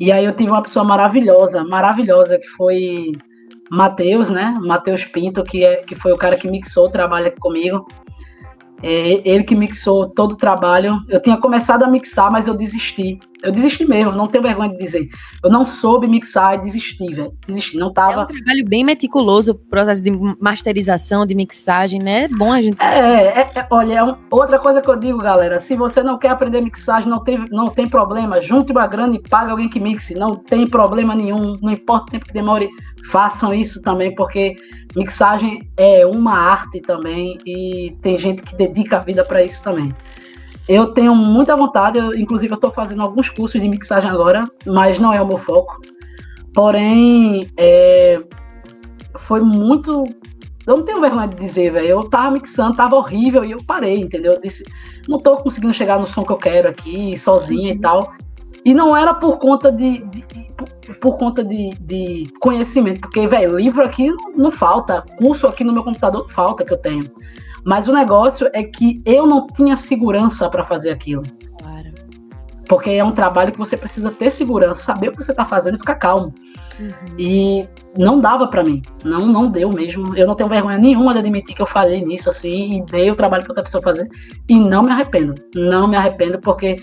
[0.00, 3.12] E aí eu tive uma pessoa maravilhosa, maravilhosa, que foi
[3.70, 4.54] Matheus, né?
[4.60, 7.86] Matheus Pinto, que, é, que foi o cara que mixou, trabalha comigo.
[8.82, 10.98] É ele que mixou todo o trabalho.
[11.08, 13.18] Eu tinha começado a mixar, mas eu desisti.
[13.42, 15.08] Eu desisti mesmo, não tenho vergonha de dizer.
[15.44, 17.32] Eu não soube mixar e desisti, velho.
[17.46, 18.20] Desisti, não tava.
[18.20, 22.24] É um trabalho bem meticuloso, o processo de masterização, de mixagem, né?
[22.24, 22.82] É bom a gente.
[22.82, 25.60] É, é, é olha, é um, outra coisa que eu digo, galera.
[25.60, 28.40] Se você não quer aprender mixagem, não tem, não tem problema.
[28.40, 30.14] Junte uma grana e pague alguém que mixe.
[30.14, 31.56] Não tem problema nenhum.
[31.62, 32.68] Não importa o tempo que demore
[33.08, 34.56] façam isso também, porque
[34.96, 39.94] mixagem é uma arte também e tem gente que dedica a vida para isso também.
[40.68, 44.98] Eu tenho muita vontade, eu, inclusive eu estou fazendo alguns cursos de mixagem agora, mas
[44.98, 45.80] não é o meu foco.
[46.54, 48.20] Porém, é,
[49.16, 50.04] foi muito.
[50.66, 51.88] Eu não tenho vergonha de dizer, velho.
[51.88, 54.34] Eu tava mixando, tava horrível e eu parei, entendeu?
[54.34, 54.64] Eu disse,
[55.08, 57.78] não tô conseguindo chegar no som que eu quero aqui, sozinha uhum.
[57.78, 58.12] e tal.
[58.64, 60.24] E não era por conta de, de
[61.00, 65.84] por conta de, de conhecimento, porque, velho, livro aqui não falta, curso aqui no meu
[65.84, 67.10] computador falta que eu tenho.
[67.64, 71.22] Mas o negócio é que eu não tinha segurança para fazer aquilo.
[71.58, 71.92] Claro.
[72.68, 75.76] Porque é um trabalho que você precisa ter segurança, saber o que você está fazendo
[75.76, 76.34] e ficar calmo.
[76.78, 77.16] Uhum.
[77.18, 77.68] E
[77.98, 80.16] não dava para mim, não não deu mesmo.
[80.16, 83.16] Eu não tenho vergonha nenhuma de admitir que eu falhei nisso assim e dei o
[83.16, 84.08] trabalho para outra pessoa fazer
[84.48, 85.34] e não me arrependo.
[85.54, 86.76] Não me arrependo porque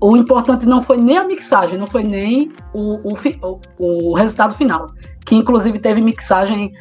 [0.00, 4.86] o importante não foi nem a mixagem, não foi nem o, o, o, resultado final.
[5.26, 6.72] Que inclusive teve mixagem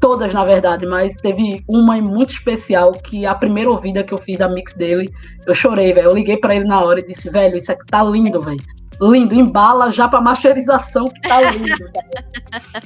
[0.00, 4.38] todas, na verdade, mas teve uma muito especial que a primeira ouvida que eu fiz
[4.38, 5.12] da mix dele,
[5.46, 6.08] eu chorei, velho.
[6.08, 8.60] Eu liguei para ele na hora e disse, velho, isso aqui tá lindo, velho.
[9.00, 11.90] Lindo, embala já pra masterização que tá lindo.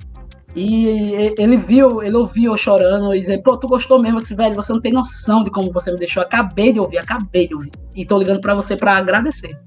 [0.56, 4.54] E ele viu, ele ouviu eu chorando e dizer, pô, tu gostou mesmo, assim, velho,
[4.54, 6.22] você não tem noção de como você me deixou.
[6.22, 7.72] Acabei de ouvir, acabei de ouvir.
[7.92, 9.58] E tô ligando para você para agradecer.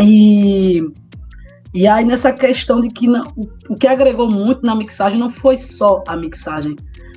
[0.00, 0.82] E,
[1.72, 3.32] e aí nessa questão de que não,
[3.68, 6.76] o, que agregou muito na mixagem não foi só a mixagem,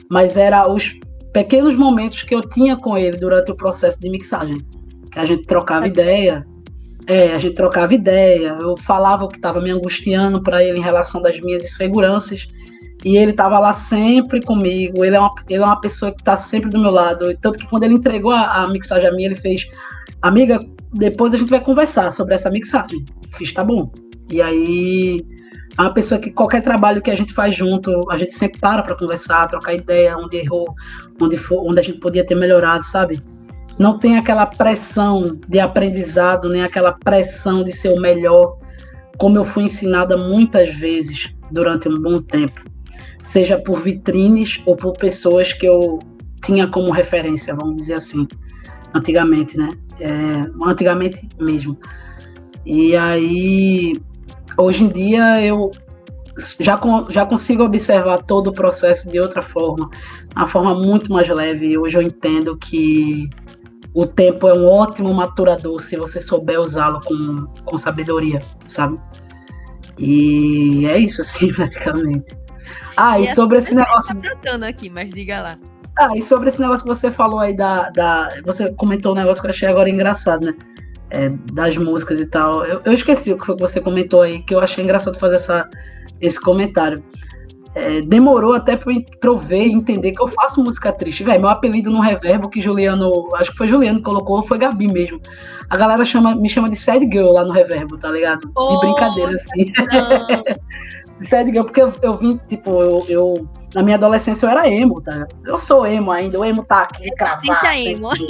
[0.09, 0.93] mas era os
[1.33, 4.61] pequenos momentos que eu tinha com ele durante o processo de mixagem.
[5.11, 6.45] Que a gente trocava ideia,
[7.07, 10.83] é, a gente trocava ideia, eu falava o que estava me angustiando para ele em
[10.83, 12.47] relação das minhas inseguranças,
[13.03, 15.03] e ele estava lá sempre comigo.
[15.03, 17.35] Ele é uma, ele é uma pessoa que está sempre do meu lado.
[17.41, 19.65] Tanto que quando ele entregou a, a mixagem a mim, ele fez:
[20.21, 20.59] Amiga,
[20.93, 23.03] depois a gente vai conversar sobre essa mixagem.
[23.31, 23.91] Fiz, tá bom.
[24.31, 25.21] E aí,
[25.77, 28.95] uma pessoa que qualquer trabalho que a gente faz junto, a gente sempre para para
[28.95, 30.73] conversar, trocar ideia, onde errou,
[31.21, 33.21] onde, for, onde a gente podia ter melhorado, sabe?
[33.77, 38.57] não tem aquela pressão de aprendizado, nem aquela pressão de ser o melhor,
[39.17, 42.61] como eu fui ensinada muitas vezes durante um bom tempo,
[43.23, 45.99] seja por vitrines ou por pessoas que eu
[46.43, 48.27] tinha como referência, vamos dizer assim,
[48.93, 49.69] antigamente, né?
[49.99, 51.77] É, antigamente mesmo.
[52.65, 53.93] E aí,
[54.57, 55.71] hoje em dia, eu
[56.59, 56.79] já,
[57.09, 59.89] já consigo observar todo o processo de outra forma,
[60.35, 61.77] uma forma muito mais leve.
[61.77, 63.29] Hoje eu entendo que
[63.93, 68.99] o tempo é um ótimo maturador se você souber usá-lo com, com sabedoria, sabe?
[69.97, 72.35] E é isso, assim, praticamente.
[72.97, 74.19] Ah, e, e sobre esse negócio.
[74.41, 75.57] Tá aqui, mas diga lá.
[75.97, 77.89] Ah, e sobre esse negócio que você falou aí da.
[77.91, 80.53] da você comentou um negócio que eu achei agora engraçado, né?
[81.09, 82.65] É, das músicas e tal.
[82.65, 85.35] Eu, eu esqueci o que foi que você comentou aí, que eu achei engraçado fazer
[85.35, 85.69] essa,
[86.19, 87.03] esse comentário.
[87.75, 91.23] É, demorou até pra eu ver e entender que eu faço música triste.
[91.23, 94.87] Velho, meu apelido no reverbo que Juliano, acho que foi Juliano que colocou, foi Gabi
[94.91, 95.19] mesmo.
[95.69, 98.51] A galera chama, me chama de sad girl lá no reverbo, tá ligado?
[98.55, 99.71] Oh, de brincadeira, assim.
[101.19, 104.67] de sad girl, porque eu, eu vim, tipo, eu, eu, na minha adolescência eu era
[104.69, 105.27] emo, tá?
[105.45, 107.67] Eu sou emo ainda, o emo tá aqui encravado.
[107.75, 108.09] emo.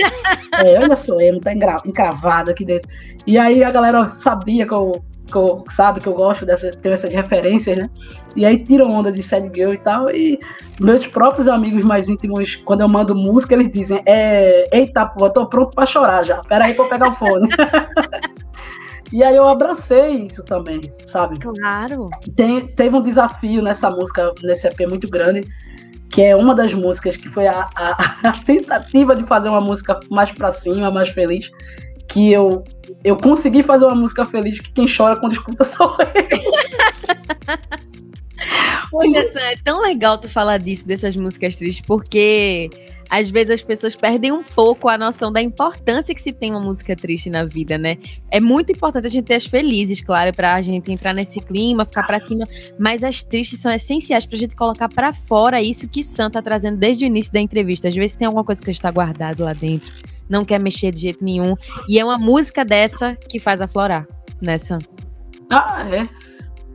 [0.56, 2.88] É, eu ainda sou emo, tá encravado aqui dentro.
[3.26, 6.92] E aí a galera sabia que eu que eu, sabe que eu gosto dessa, ter
[6.92, 7.90] essas referências, né?
[8.36, 10.10] E aí tiram onda de Sad Girl e tal.
[10.12, 10.40] E
[10.80, 15.30] meus próprios amigos mais íntimos, quando eu mando música, eles dizem: é, Eita, pô, eu
[15.32, 16.42] tô pronto pra chorar já.
[16.44, 17.50] Pera aí pra eu pegar o fone.
[19.14, 21.38] e aí eu abracei isso também, sabe?
[21.40, 22.10] Claro.
[22.36, 25.48] Tem, teve um desafio nessa música, nesse EP muito grande,
[26.10, 30.00] que é uma das músicas que foi a, a, a tentativa de fazer uma música
[30.10, 31.52] mais pra cima, mais feliz
[32.08, 32.64] que eu
[33.04, 36.52] eu consegui fazer uma música feliz que quem chora quando escuta sou eu.
[38.90, 42.72] Poxa, Sam, é tão legal tu falar disso, dessas músicas tristes, porque
[43.14, 46.60] às vezes as pessoas perdem um pouco a noção da importância que se tem uma
[46.60, 48.00] música triste na vida, né?
[48.32, 52.08] É muito importante a gente ter as felizes, claro, pra gente entrar nesse clima, ficar
[52.08, 52.48] pra cima,
[52.80, 56.78] mas as tristes são essenciais pra gente colocar para fora isso que Sam tá trazendo
[56.78, 57.88] desde o início da entrevista.
[57.88, 59.94] Às vezes tem alguma coisa que está guardado lá dentro
[60.28, 61.54] não quer mexer de jeito nenhum.
[61.88, 64.08] E é uma música dessa que faz aflorar,
[64.42, 64.80] né, Sam?
[65.52, 66.10] Ah, é.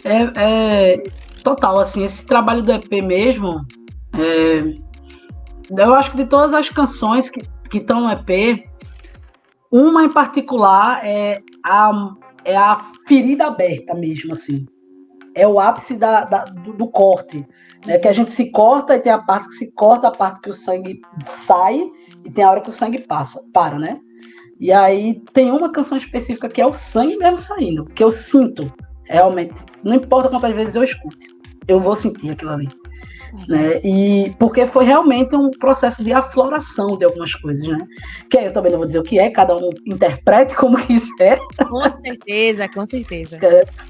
[0.04, 1.02] É, é
[1.42, 3.66] total, assim, esse trabalho do EP mesmo,
[4.14, 4.78] é,
[5.70, 8.64] eu acho que de todas as canções que estão no EP,
[9.70, 14.66] uma em particular é a, é a ferida aberta mesmo, assim.
[15.34, 17.46] É o ápice da, da do, do, corte.
[17.86, 17.98] Né?
[17.98, 20.50] Que a gente se corta e tem a parte que se corta, a parte que
[20.50, 21.00] o sangue
[21.42, 21.80] sai,
[22.24, 24.00] e tem a hora que o sangue passa, para, né?
[24.58, 28.72] E aí tem uma canção específica que é o sangue mesmo saindo, que eu sinto
[29.04, 29.54] realmente,
[29.84, 31.28] não importa quantas vezes eu escute,
[31.66, 32.68] eu vou sentir aquilo ali.
[33.48, 33.80] Né?
[33.84, 37.78] E porque foi realmente um processo de afloração de algumas coisas, né?
[38.30, 41.38] Que eu também não vou dizer o que é, cada um interprete como quiser.
[41.68, 43.38] Com certeza, com certeza.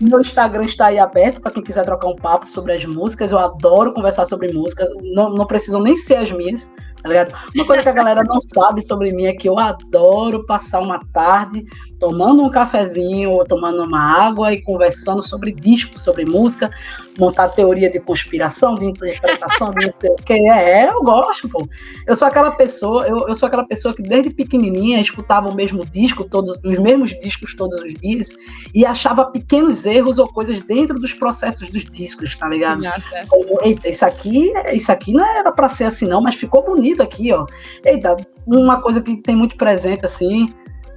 [0.01, 3.33] Meu Instagram está aí aberto para quem quiser trocar um papo sobre as músicas.
[3.33, 6.71] Eu adoro conversar sobre música, não, não precisam nem ser as minhas,
[7.03, 7.35] tá ligado?
[7.55, 11.05] Uma coisa que a galera não sabe sobre mim é que eu adoro passar uma
[11.13, 11.65] tarde
[11.99, 16.71] tomando um cafezinho ou tomando uma água e conversando sobre disco, sobre música,
[17.19, 20.33] montar teoria de conspiração, de interpretação, de não sei o que.
[20.33, 21.69] É, é, eu gosto, pô.
[22.07, 25.85] Eu sou aquela pessoa, eu, eu sou aquela pessoa que desde pequenininha escutava o mesmo
[25.85, 28.29] disco, todos os mesmos discos todos os dias
[28.73, 32.83] e achava pequenos erros ou coisas dentro dos processos dos discos, tá ligado?
[33.29, 36.88] Como, eita, isso aqui, isso aqui não era para ser assim não, mas ficou bonito
[37.03, 37.47] aqui, ó.
[37.85, 40.49] Eita, uma coisa que tem muito presente assim,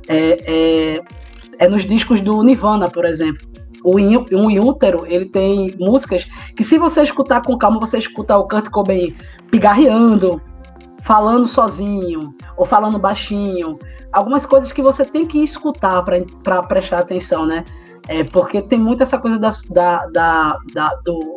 [0.07, 1.01] é, é,
[1.59, 3.49] é nos discos do Nirvana, por exemplo.
[3.83, 8.47] O um útero, ele tem músicas que se você escutar com calma, você escuta o
[8.47, 9.15] Kurt Cobain
[9.49, 10.39] pigarreando,
[11.03, 13.79] falando sozinho ou falando baixinho.
[14.13, 16.03] Algumas coisas que você tem que escutar
[16.43, 17.65] para prestar atenção, né?
[18.07, 21.35] É, porque tem muito essa coisa da, da, da, da, do,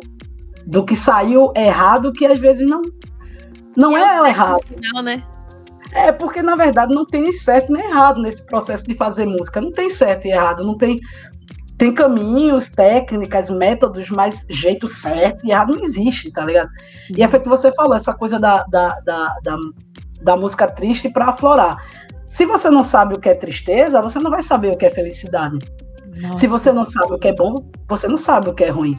[0.65, 2.81] do que saiu errado que às vezes não,
[3.75, 4.61] não é, é errado.
[5.03, 5.23] Né?
[5.91, 9.61] É porque, na verdade, não tem nem certo nem errado nesse processo de fazer música.
[9.61, 10.99] Não tem certo e errado, não tem.
[11.77, 16.69] Tem caminhos, técnicas, métodos, mas jeito certo e errado não existe, tá ligado?
[17.13, 19.57] E é feito que você falou, essa coisa da, da, da, da,
[20.21, 21.75] da música triste para aflorar.
[22.27, 24.89] Se você não sabe o que é tristeza, você não vai saber o que é
[24.89, 25.59] felicidade.
[26.15, 26.37] Nossa.
[26.37, 27.55] Se você não sabe o que é bom,
[27.89, 28.95] você não sabe o que é ruim.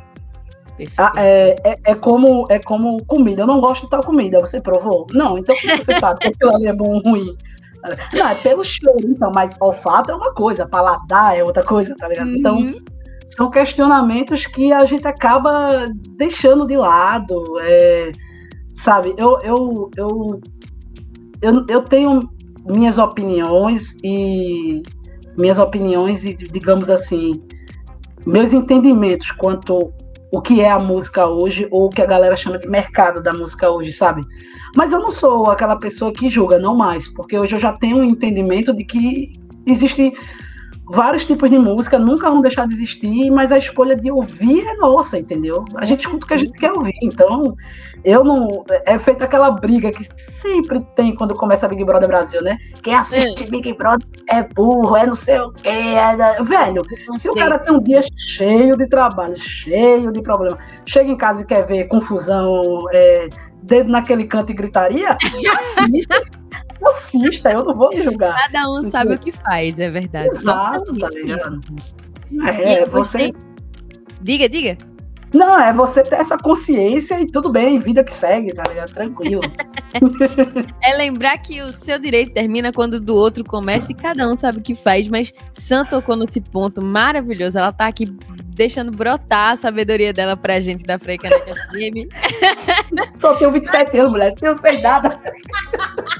[0.98, 3.42] Ah, é, é, é, como, é como comida.
[3.42, 4.40] Eu não gosto de tal comida.
[4.40, 5.06] Você provou?
[5.12, 7.36] Não, então você sabe que aquilo ali é bom ou ruim?
[8.12, 12.08] Não, é pelo cheiro, então, mas olfato é uma coisa, paladar é outra coisa, tá
[12.08, 12.30] ligado?
[12.30, 12.68] Então, uhum.
[12.68, 12.96] Então,
[13.28, 15.86] são questionamentos que a gente acaba
[16.16, 17.42] deixando de lado.
[17.62, 18.12] É,
[18.74, 20.40] sabe, eu, eu, eu,
[21.42, 22.20] eu, eu tenho
[22.64, 24.82] minhas opiniões e
[25.38, 27.34] minhas opiniões e, digamos assim,
[28.24, 29.92] meus entendimentos quanto
[30.32, 33.32] o que é a música hoje ou o que a galera chama de mercado da
[33.32, 34.22] música hoje, sabe?
[34.74, 37.98] Mas eu não sou aquela pessoa que julga, não mais, porque hoje eu já tenho
[37.98, 39.32] um entendimento de que
[39.66, 40.12] existe
[40.88, 44.74] vários tipos de música nunca vão deixar de existir, mas a escolha de ouvir é
[44.76, 45.64] nossa, entendeu?
[45.76, 46.94] A gente escuta o que a gente quer ouvir.
[47.02, 47.56] Então,
[48.04, 48.64] eu não.
[48.84, 52.56] É feita aquela briga que sempre tem quando começa Big Brother Brasil, né?
[52.82, 53.46] Quem assiste é.
[53.46, 55.68] Big Brother é burro, é não sei o quê.
[55.68, 56.42] É...
[56.42, 56.82] Velho,
[57.18, 61.42] se o cara tem um dia cheio de trabalho, cheio de problema, chega em casa
[61.42, 63.28] e quer ver confusão, é,
[63.62, 66.45] dedo naquele canto e gritaria, assista
[66.84, 68.36] assista, eu não vou me julgar.
[68.46, 70.28] Cada um sabe o que faz, é verdade.
[70.28, 71.60] Exato, tá ligado?
[72.58, 73.32] É, você.
[74.20, 74.76] Diga, diga.
[75.34, 78.92] Não, é você ter essa consciência e tudo bem, vida que segue, tá ligado?
[78.92, 79.42] Tranquilo.
[80.82, 84.36] é lembrar que o seu direito termina quando o do outro começa e cada um
[84.36, 87.58] sabe o que faz, mas Sam tocou nesse ponto maravilhoso.
[87.58, 88.06] Ela tá aqui
[88.54, 92.08] deixando brotar a sabedoria dela pra gente da Freicaneca FM.
[93.18, 95.20] Só tenho 27 anos, mulher, não sei nada.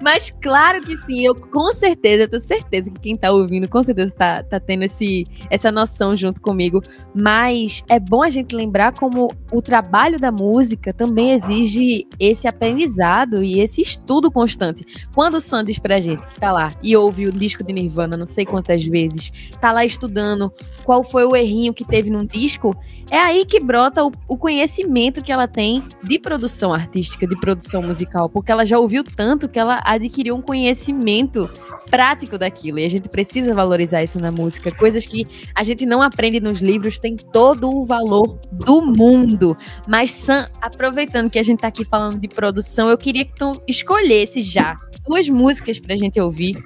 [0.00, 4.12] Mas claro que sim, eu com certeza, eu certeza que quem tá ouvindo, com certeza
[4.12, 6.80] tá, tá tendo esse, essa noção junto comigo.
[7.14, 13.42] Mas é bom a gente lembrar como o trabalho da música também exige esse aprendizado
[13.42, 14.84] e esse estudo constante.
[15.14, 18.26] Quando o diz pra gente que tá lá e ouve o disco de Nirvana não
[18.26, 20.52] sei quantas vezes, tá lá estudando
[20.84, 22.74] qual foi o errinho que teve num disco,
[23.10, 27.82] é aí que brota o, o conhecimento que ela tem de produção artística, de produção
[27.82, 31.48] musical, porque ela já ouviu tanto que ela adquiriu um conhecimento
[31.90, 32.78] prático daquilo.
[32.78, 34.70] E a gente precisa valorizar isso na música.
[34.74, 39.56] Coisas que a gente não aprende nos livros tem todo o valor do mundo.
[39.86, 43.60] Mas, Sam, aproveitando que a gente tá aqui falando de produção, eu queria que tu
[43.68, 46.62] escolhesse já duas músicas pra gente ouvir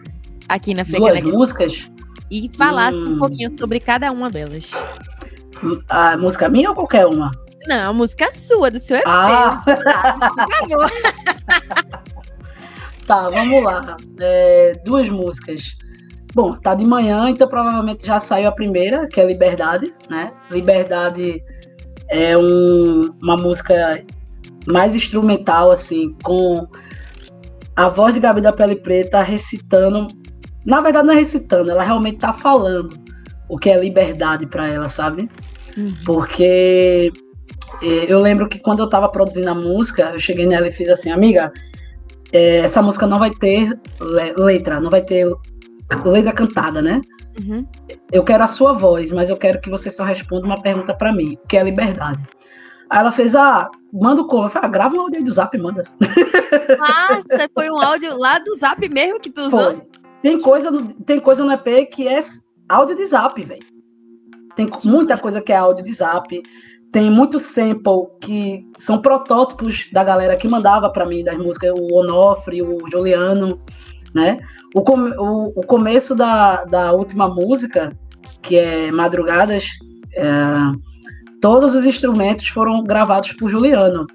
[0.48, 1.90] aqui na Freca Duas músicas?
[2.30, 3.14] E falasse hum.
[3.14, 4.70] um pouquinho sobre cada uma delas.
[5.88, 7.30] A música minha ou qualquer uma?
[7.66, 9.04] Não, a música sua, do seu EP.
[9.06, 9.62] Ah.
[9.64, 10.90] Por favor.
[13.06, 13.96] Tá, vamos lá.
[14.20, 15.76] É, duas músicas.
[16.34, 20.32] Bom, tá de manhã, então provavelmente já saiu a primeira, que é Liberdade, né?
[20.50, 21.42] Liberdade
[22.10, 24.04] é um, uma música
[24.66, 26.66] mais instrumental, assim, com
[27.74, 30.08] a voz de Gabi da Pele Preta recitando.
[30.64, 32.98] Na verdade, não é recitando, ela realmente tá falando
[33.48, 35.30] o que é liberdade para ela, sabe?
[35.76, 35.94] Uhum.
[36.04, 37.12] Porque
[37.82, 40.88] é, eu lembro que quando eu tava produzindo a música, eu cheguei nela e fiz
[40.88, 41.52] assim, amiga,
[42.32, 45.26] é, essa música não vai ter letra, não vai ter
[46.04, 47.00] letra cantada, né?
[47.40, 47.66] Uhum.
[48.10, 51.12] Eu quero a sua voz, mas eu quero que você só responda uma pergunta para
[51.12, 52.26] mim, que é liberdade.
[52.88, 54.44] Aí ela fez, ah, manda o como?
[54.44, 55.84] Eu falei, ah, grava um áudio aí do zap e manda.
[56.78, 59.74] Nossa, foi um áudio lá do zap mesmo que tu usou?
[59.74, 59.82] Foi.
[60.22, 62.22] Tem coisa, no, tem coisa no EP que é
[62.68, 63.64] áudio de zap, velho.
[64.54, 66.42] Tem muita coisa que é áudio de zap
[66.92, 71.94] tem muito sample que são protótipos da galera que mandava para mim das músicas, o
[71.94, 73.60] Onofre, o Juliano,
[74.14, 74.38] né?
[74.74, 77.92] O, com, o, o, começo da, da última música,
[78.42, 79.64] que é Madrugadas,
[80.14, 80.24] é,
[81.40, 84.06] todos os instrumentos foram gravados por Juliano.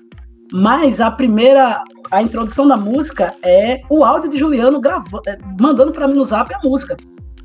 [0.51, 5.91] Mas a primeira, a introdução da música é o áudio de Juliano gravando, é, mandando
[5.91, 6.97] para mim no zap a música.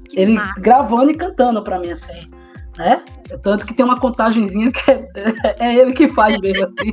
[0.08, 0.60] Que Ele massa.
[0.60, 2.36] gravando e cantando para mim assim
[2.78, 3.02] né?
[3.42, 5.08] Tanto que tem uma contagenzinha que é,
[5.58, 6.92] é ele que faz mesmo assim.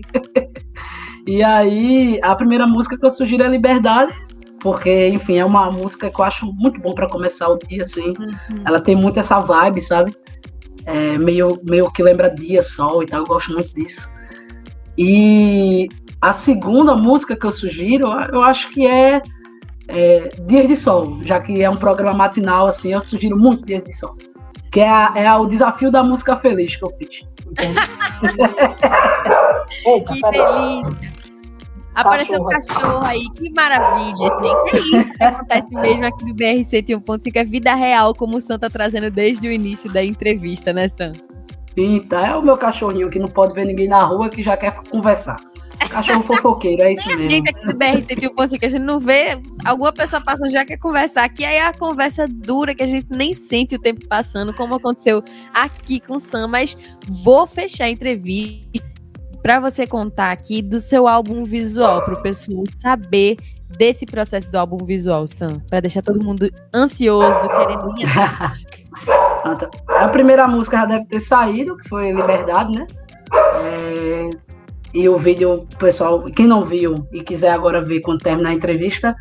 [1.28, 4.14] e aí, a primeira música que eu sugiro é Liberdade,
[4.60, 8.10] porque, enfim, é uma música que eu acho muito bom para começar o dia, assim.
[8.10, 8.64] Uhum.
[8.66, 10.16] Ela tem muito essa vibe, sabe?
[10.86, 14.10] É, meio, meio que lembra dia, sol e tal, eu gosto muito disso.
[14.98, 15.90] E
[16.22, 19.22] a segunda música que eu sugiro, eu acho que é,
[19.88, 23.84] é Dias de Sol, já que é um programa matinal, assim, eu sugiro muito Dias
[23.84, 24.16] de Sol.
[24.74, 27.22] Que é, a, é a, o desafio da música feliz que eu fiz.
[29.86, 31.14] Eita, que delícia!
[31.96, 34.76] Apareceu um cachorro aí, que maravilha, gente.
[34.76, 38.58] É isso que acontece mesmo aqui no BR 101.5, é vida real, como o Sam
[38.58, 41.12] tá trazendo desde o início da entrevista, né, Sam?
[41.78, 44.74] Eita, é o meu cachorrinho que não pode ver ninguém na rua que já quer
[44.90, 45.38] conversar.
[45.90, 47.30] Cachorro fofoqueiro, é isso mesmo.
[47.30, 50.78] Gente, aqui do BR Sentiu que a gente não vê, alguma pessoa passa já quer
[50.78, 51.24] conversar.
[51.24, 54.76] Aqui aí é a conversa dura que a gente nem sente o tempo passando, como
[54.76, 56.48] aconteceu aqui com o Sam.
[56.48, 58.84] Mas vou fechar a entrevista
[59.42, 63.36] para você contar aqui do seu álbum visual, para o pessoal saber
[63.78, 68.08] desse processo do álbum visual, Sam, para deixar todo mundo ansioso, querendo ir
[69.88, 72.88] A primeira música já deve ter saído, que foi Liberdade, né?
[73.66, 74.30] É,
[74.94, 79.16] e o vídeo, pessoal, quem não viu e quiser agora ver quando terminar a entrevista,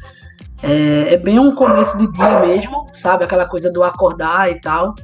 [0.62, 3.24] é, é, bem um começo de dia mesmo, sabe?
[3.24, 4.94] Aquela coisa do acordar e tal.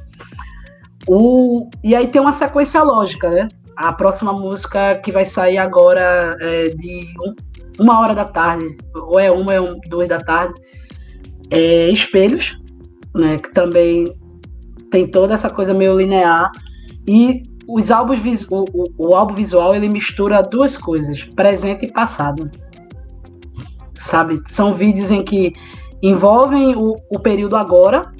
[1.07, 3.47] O, e aí tem uma sequência lógica, né?
[3.75, 9.19] A próxima música que vai sair agora é de um, uma hora da tarde, ou
[9.19, 10.53] é uma, é um, duas da tarde,
[11.49, 12.57] é Espelhos,
[13.15, 14.05] né, que também
[14.91, 16.51] tem toda essa coisa meio linear.
[17.07, 22.49] E os álbuns, o, o, o álbum visual ele mistura duas coisas, presente e passado.
[23.93, 24.41] Sabe?
[24.47, 25.53] São vídeos em que
[26.01, 28.11] envolvem o, o período agora,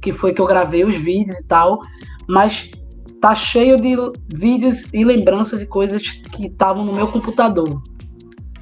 [0.00, 1.80] que foi que eu gravei os vídeos e tal,
[2.26, 2.70] mas
[3.20, 3.94] tá cheio de
[4.34, 6.02] vídeos e lembranças e coisas
[6.32, 7.82] que estavam no meu computador.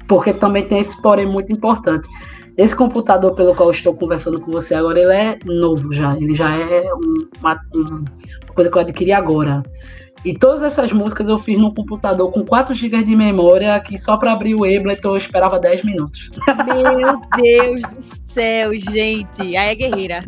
[0.07, 2.09] Porque também tem esse porém muito importante.
[2.57, 6.15] Esse computador pelo qual estou conversando com você agora, ele é novo já.
[6.17, 8.05] Ele já é uma, uma
[8.53, 9.63] coisa que eu adquiri agora.
[10.25, 14.15] E todas essas músicas eu fiz no computador com 4 GB de memória, que só
[14.15, 16.29] para abrir o Ableton eu esperava 10 minutos.
[16.65, 19.41] Meu Deus do céu, gente.
[19.41, 20.23] Aí é guerreira.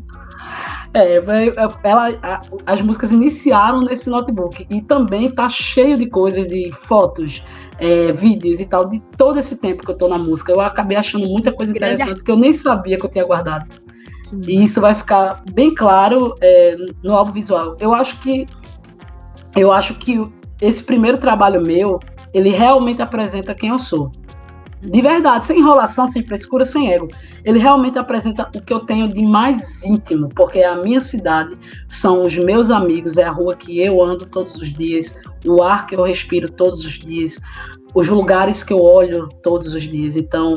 [0.93, 1.17] É,
[1.83, 7.43] ela, as músicas iniciaram nesse notebook e também tá cheio de coisas, de fotos,
[7.79, 10.53] é, vídeos e tal, de todo esse tempo que eu tô na música.
[10.53, 13.65] Eu acabei achando muita coisa interessante que eu nem sabia que eu tinha guardado.
[14.47, 17.75] E isso vai ficar bem claro é, no álbum visual.
[17.79, 18.45] Eu acho que
[19.55, 20.27] eu acho que
[20.61, 21.99] esse primeiro trabalho meu,
[22.33, 24.11] ele realmente apresenta quem eu sou.
[24.81, 27.07] De verdade, sem enrolação, sem frescura, sem ego.
[27.43, 31.57] Ele realmente apresenta o que eu tenho de mais íntimo, porque a minha cidade,
[31.89, 35.87] são os meus amigos, é a rua que eu ando todos os dias, o ar
[35.87, 37.39] que eu respiro todos os dias,
[37.95, 40.15] os lugares que eu olho todos os dias.
[40.15, 40.53] Então,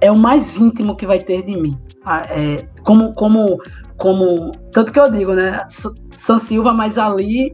[0.00, 1.78] é o mais íntimo que vai ter de mim.
[2.04, 3.60] Ah, é, como, como,
[3.96, 5.58] como, tanto que eu digo, né?
[5.68, 7.52] San Silva, mas ali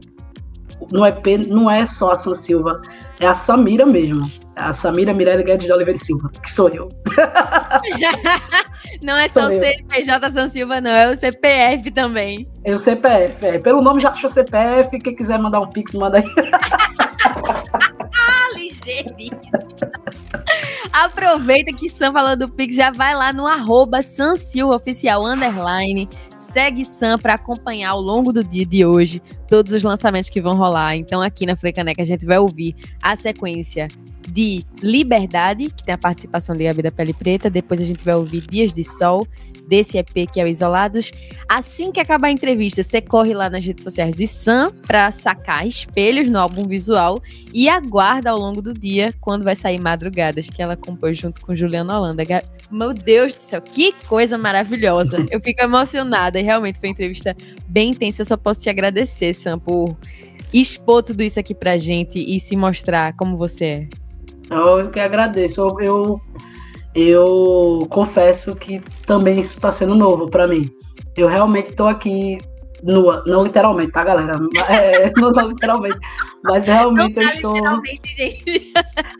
[0.91, 2.81] no EP não é só a San Silva,
[3.19, 4.29] é a Samira mesmo.
[4.55, 6.87] É a Samira Mirella Guedes de Oliveira Silva, que sou eu.
[9.01, 12.47] não é só sou o CPJ San Silva, não, é o CPF também.
[12.63, 13.59] É o CPF, é.
[13.59, 16.23] Pelo nome já achou CPF, quem quiser mandar um pix, manda aí.
[18.15, 19.35] ah, ligeiríssimo.
[21.03, 23.99] Aproveita que Sam falou do Pix, já vai lá no arroba
[24.73, 26.07] Oficial Underline.
[26.37, 30.55] Segue Sam para acompanhar ao longo do dia de hoje todos os lançamentos que vão
[30.55, 30.95] rolar.
[30.95, 33.89] Então, aqui na Frecaneca, a gente vai ouvir a sequência
[34.29, 37.49] de Liberdade, que tem a participação de Gabi da Pele Preta.
[37.49, 39.27] Depois a gente vai ouvir Dias de Sol,
[39.67, 41.11] desse EP que é o Isolados.
[41.47, 45.65] Assim que acabar a entrevista, você corre lá nas redes sociais de Sam para sacar
[45.65, 47.21] espelhos no álbum visual
[47.53, 51.55] e aguarda ao longo do dia quando vai sair Madrugadas, que ela compôs junto com
[51.55, 52.23] Juliana Holanda.
[52.71, 55.25] Meu Deus do céu, que coisa maravilhosa.
[55.29, 57.35] Eu fico emocionada e realmente foi uma entrevista
[57.67, 58.21] bem intensa.
[58.21, 59.95] Eu só posso te agradecer, Sam, por
[60.53, 63.89] expor tudo isso aqui pra gente e se mostrar como você é.
[64.49, 65.61] Eu que agradeço.
[65.61, 66.21] Eu, eu
[66.95, 70.69] eu confesso que também isso está sendo novo para mim.
[71.17, 72.37] Eu realmente estou aqui
[72.81, 74.39] nua, não literalmente, tá, galera?
[74.69, 75.97] É, não, não literalmente,
[76.43, 77.53] mas realmente não eu tá estou.
[77.53, 78.73] Literalmente, gente.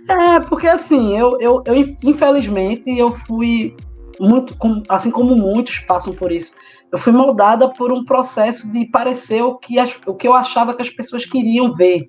[0.08, 3.76] É, porque assim, eu, eu, eu infelizmente eu fui
[4.20, 4.56] muito,
[4.88, 6.54] assim como muitos passam por isso,
[6.92, 10.74] eu fui moldada por um processo de parecer o que, as, o que eu achava
[10.74, 12.08] que as pessoas queriam ver.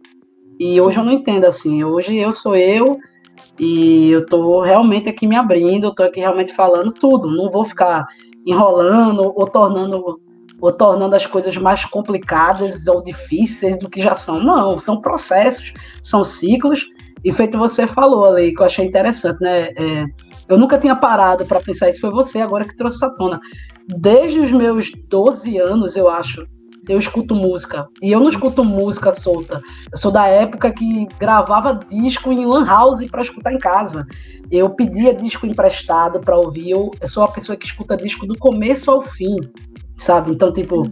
[0.61, 0.81] E Sim.
[0.81, 1.83] hoje eu não entendo assim.
[1.83, 2.99] Hoje eu sou eu
[3.59, 7.31] e eu tô realmente aqui me abrindo, eu tô aqui realmente falando tudo.
[7.31, 8.07] Não vou ficar
[8.47, 10.21] enrolando ou tornando
[10.59, 14.43] ou tornando as coisas mais complicadas ou difíceis do que já são.
[14.43, 16.87] Não, são processos, são ciclos.
[17.25, 19.69] E feito você falou ali, que eu achei interessante, né?
[19.77, 20.05] É,
[20.49, 23.41] eu nunca tinha parado para pensar isso, foi você agora que trouxe essa tona.
[23.89, 26.47] Desde os meus 12 anos, eu acho,
[26.89, 27.87] eu escuto música.
[28.03, 29.61] E eu não escuto música solta.
[29.91, 34.07] Eu sou da época que gravava disco em Lan House para escutar em casa.
[34.51, 36.71] Eu pedia disco emprestado para ouvir.
[36.71, 39.37] Eu, eu sou uma pessoa que escuta disco do começo ao fim,
[39.97, 40.33] sabe?
[40.33, 40.83] Então, tipo,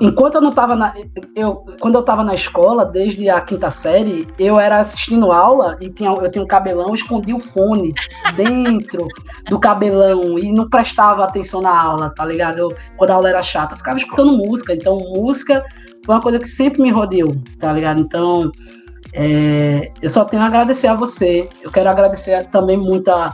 [0.00, 0.94] enquanto eu não estava na.
[1.34, 5.90] Eu, quando eu estava na escola, desde a quinta série, eu era assistindo aula e
[5.90, 7.92] tinha, eu tinha um cabelão, escondia o fone
[8.34, 9.08] dentro
[9.48, 12.58] do cabelão e não prestava atenção na aula, tá ligado?
[12.58, 14.74] Eu, quando a aula era chata, eu ficava escutando música.
[14.74, 15.64] Então, música
[16.04, 18.00] foi uma coisa que sempre me rodeou, tá ligado?
[18.00, 18.50] Então.
[19.14, 21.48] É, eu só tenho a agradecer a você.
[21.62, 23.32] Eu quero agradecer também muito a,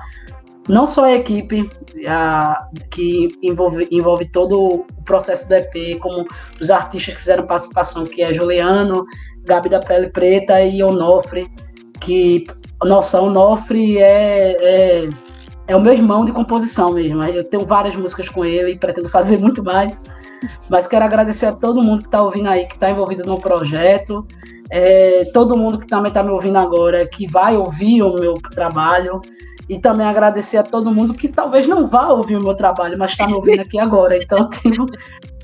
[0.68, 1.68] não só a equipe
[2.08, 6.26] a, que envolve, envolve todo o processo do EP, como
[6.60, 9.04] os artistas que fizeram participação, que é Juliano,
[9.44, 11.50] Gabi da Pele Preta e Onofre,
[12.00, 12.46] que,
[12.82, 15.08] nossa, Onofre é, é,
[15.68, 17.22] é o meu irmão de composição mesmo.
[17.24, 20.02] Eu tenho várias músicas com ele e pretendo fazer muito mais.
[20.68, 24.26] Mas quero agradecer a todo mundo que está ouvindo aí, que está envolvido no projeto.
[24.70, 29.20] É, todo mundo que também está me ouvindo agora, que vai ouvir o meu trabalho.
[29.68, 33.12] E também agradecer a todo mundo que talvez não vá ouvir o meu trabalho, mas
[33.12, 34.16] está me ouvindo aqui agora.
[34.16, 34.86] Então, tenho,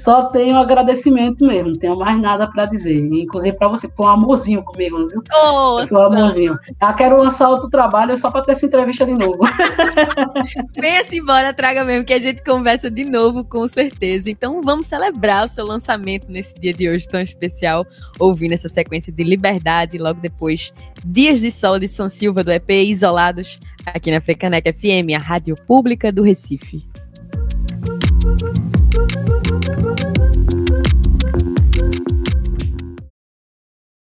[0.00, 2.96] Só tenho agradecimento mesmo, não tenho mais nada para dizer.
[2.96, 5.22] Inclusive para você, foi um amorzinho comigo, viu?
[5.30, 5.88] Nossa.
[5.88, 6.58] Foi um amorzinho.
[6.80, 9.40] Eu quero lançar outro trabalho só para ter essa entrevista de novo.
[10.80, 14.30] Venha-se embora, traga mesmo, que a gente conversa de novo, com certeza.
[14.30, 17.86] Então vamos celebrar o seu lançamento nesse dia de hoje tão especial,
[18.18, 20.72] ouvindo essa sequência de Liberdade, logo depois
[21.04, 25.56] Dias de Sol de São Silva do EP Isolados, aqui na Frecaneca FM, a rádio
[25.66, 26.88] pública do Recife.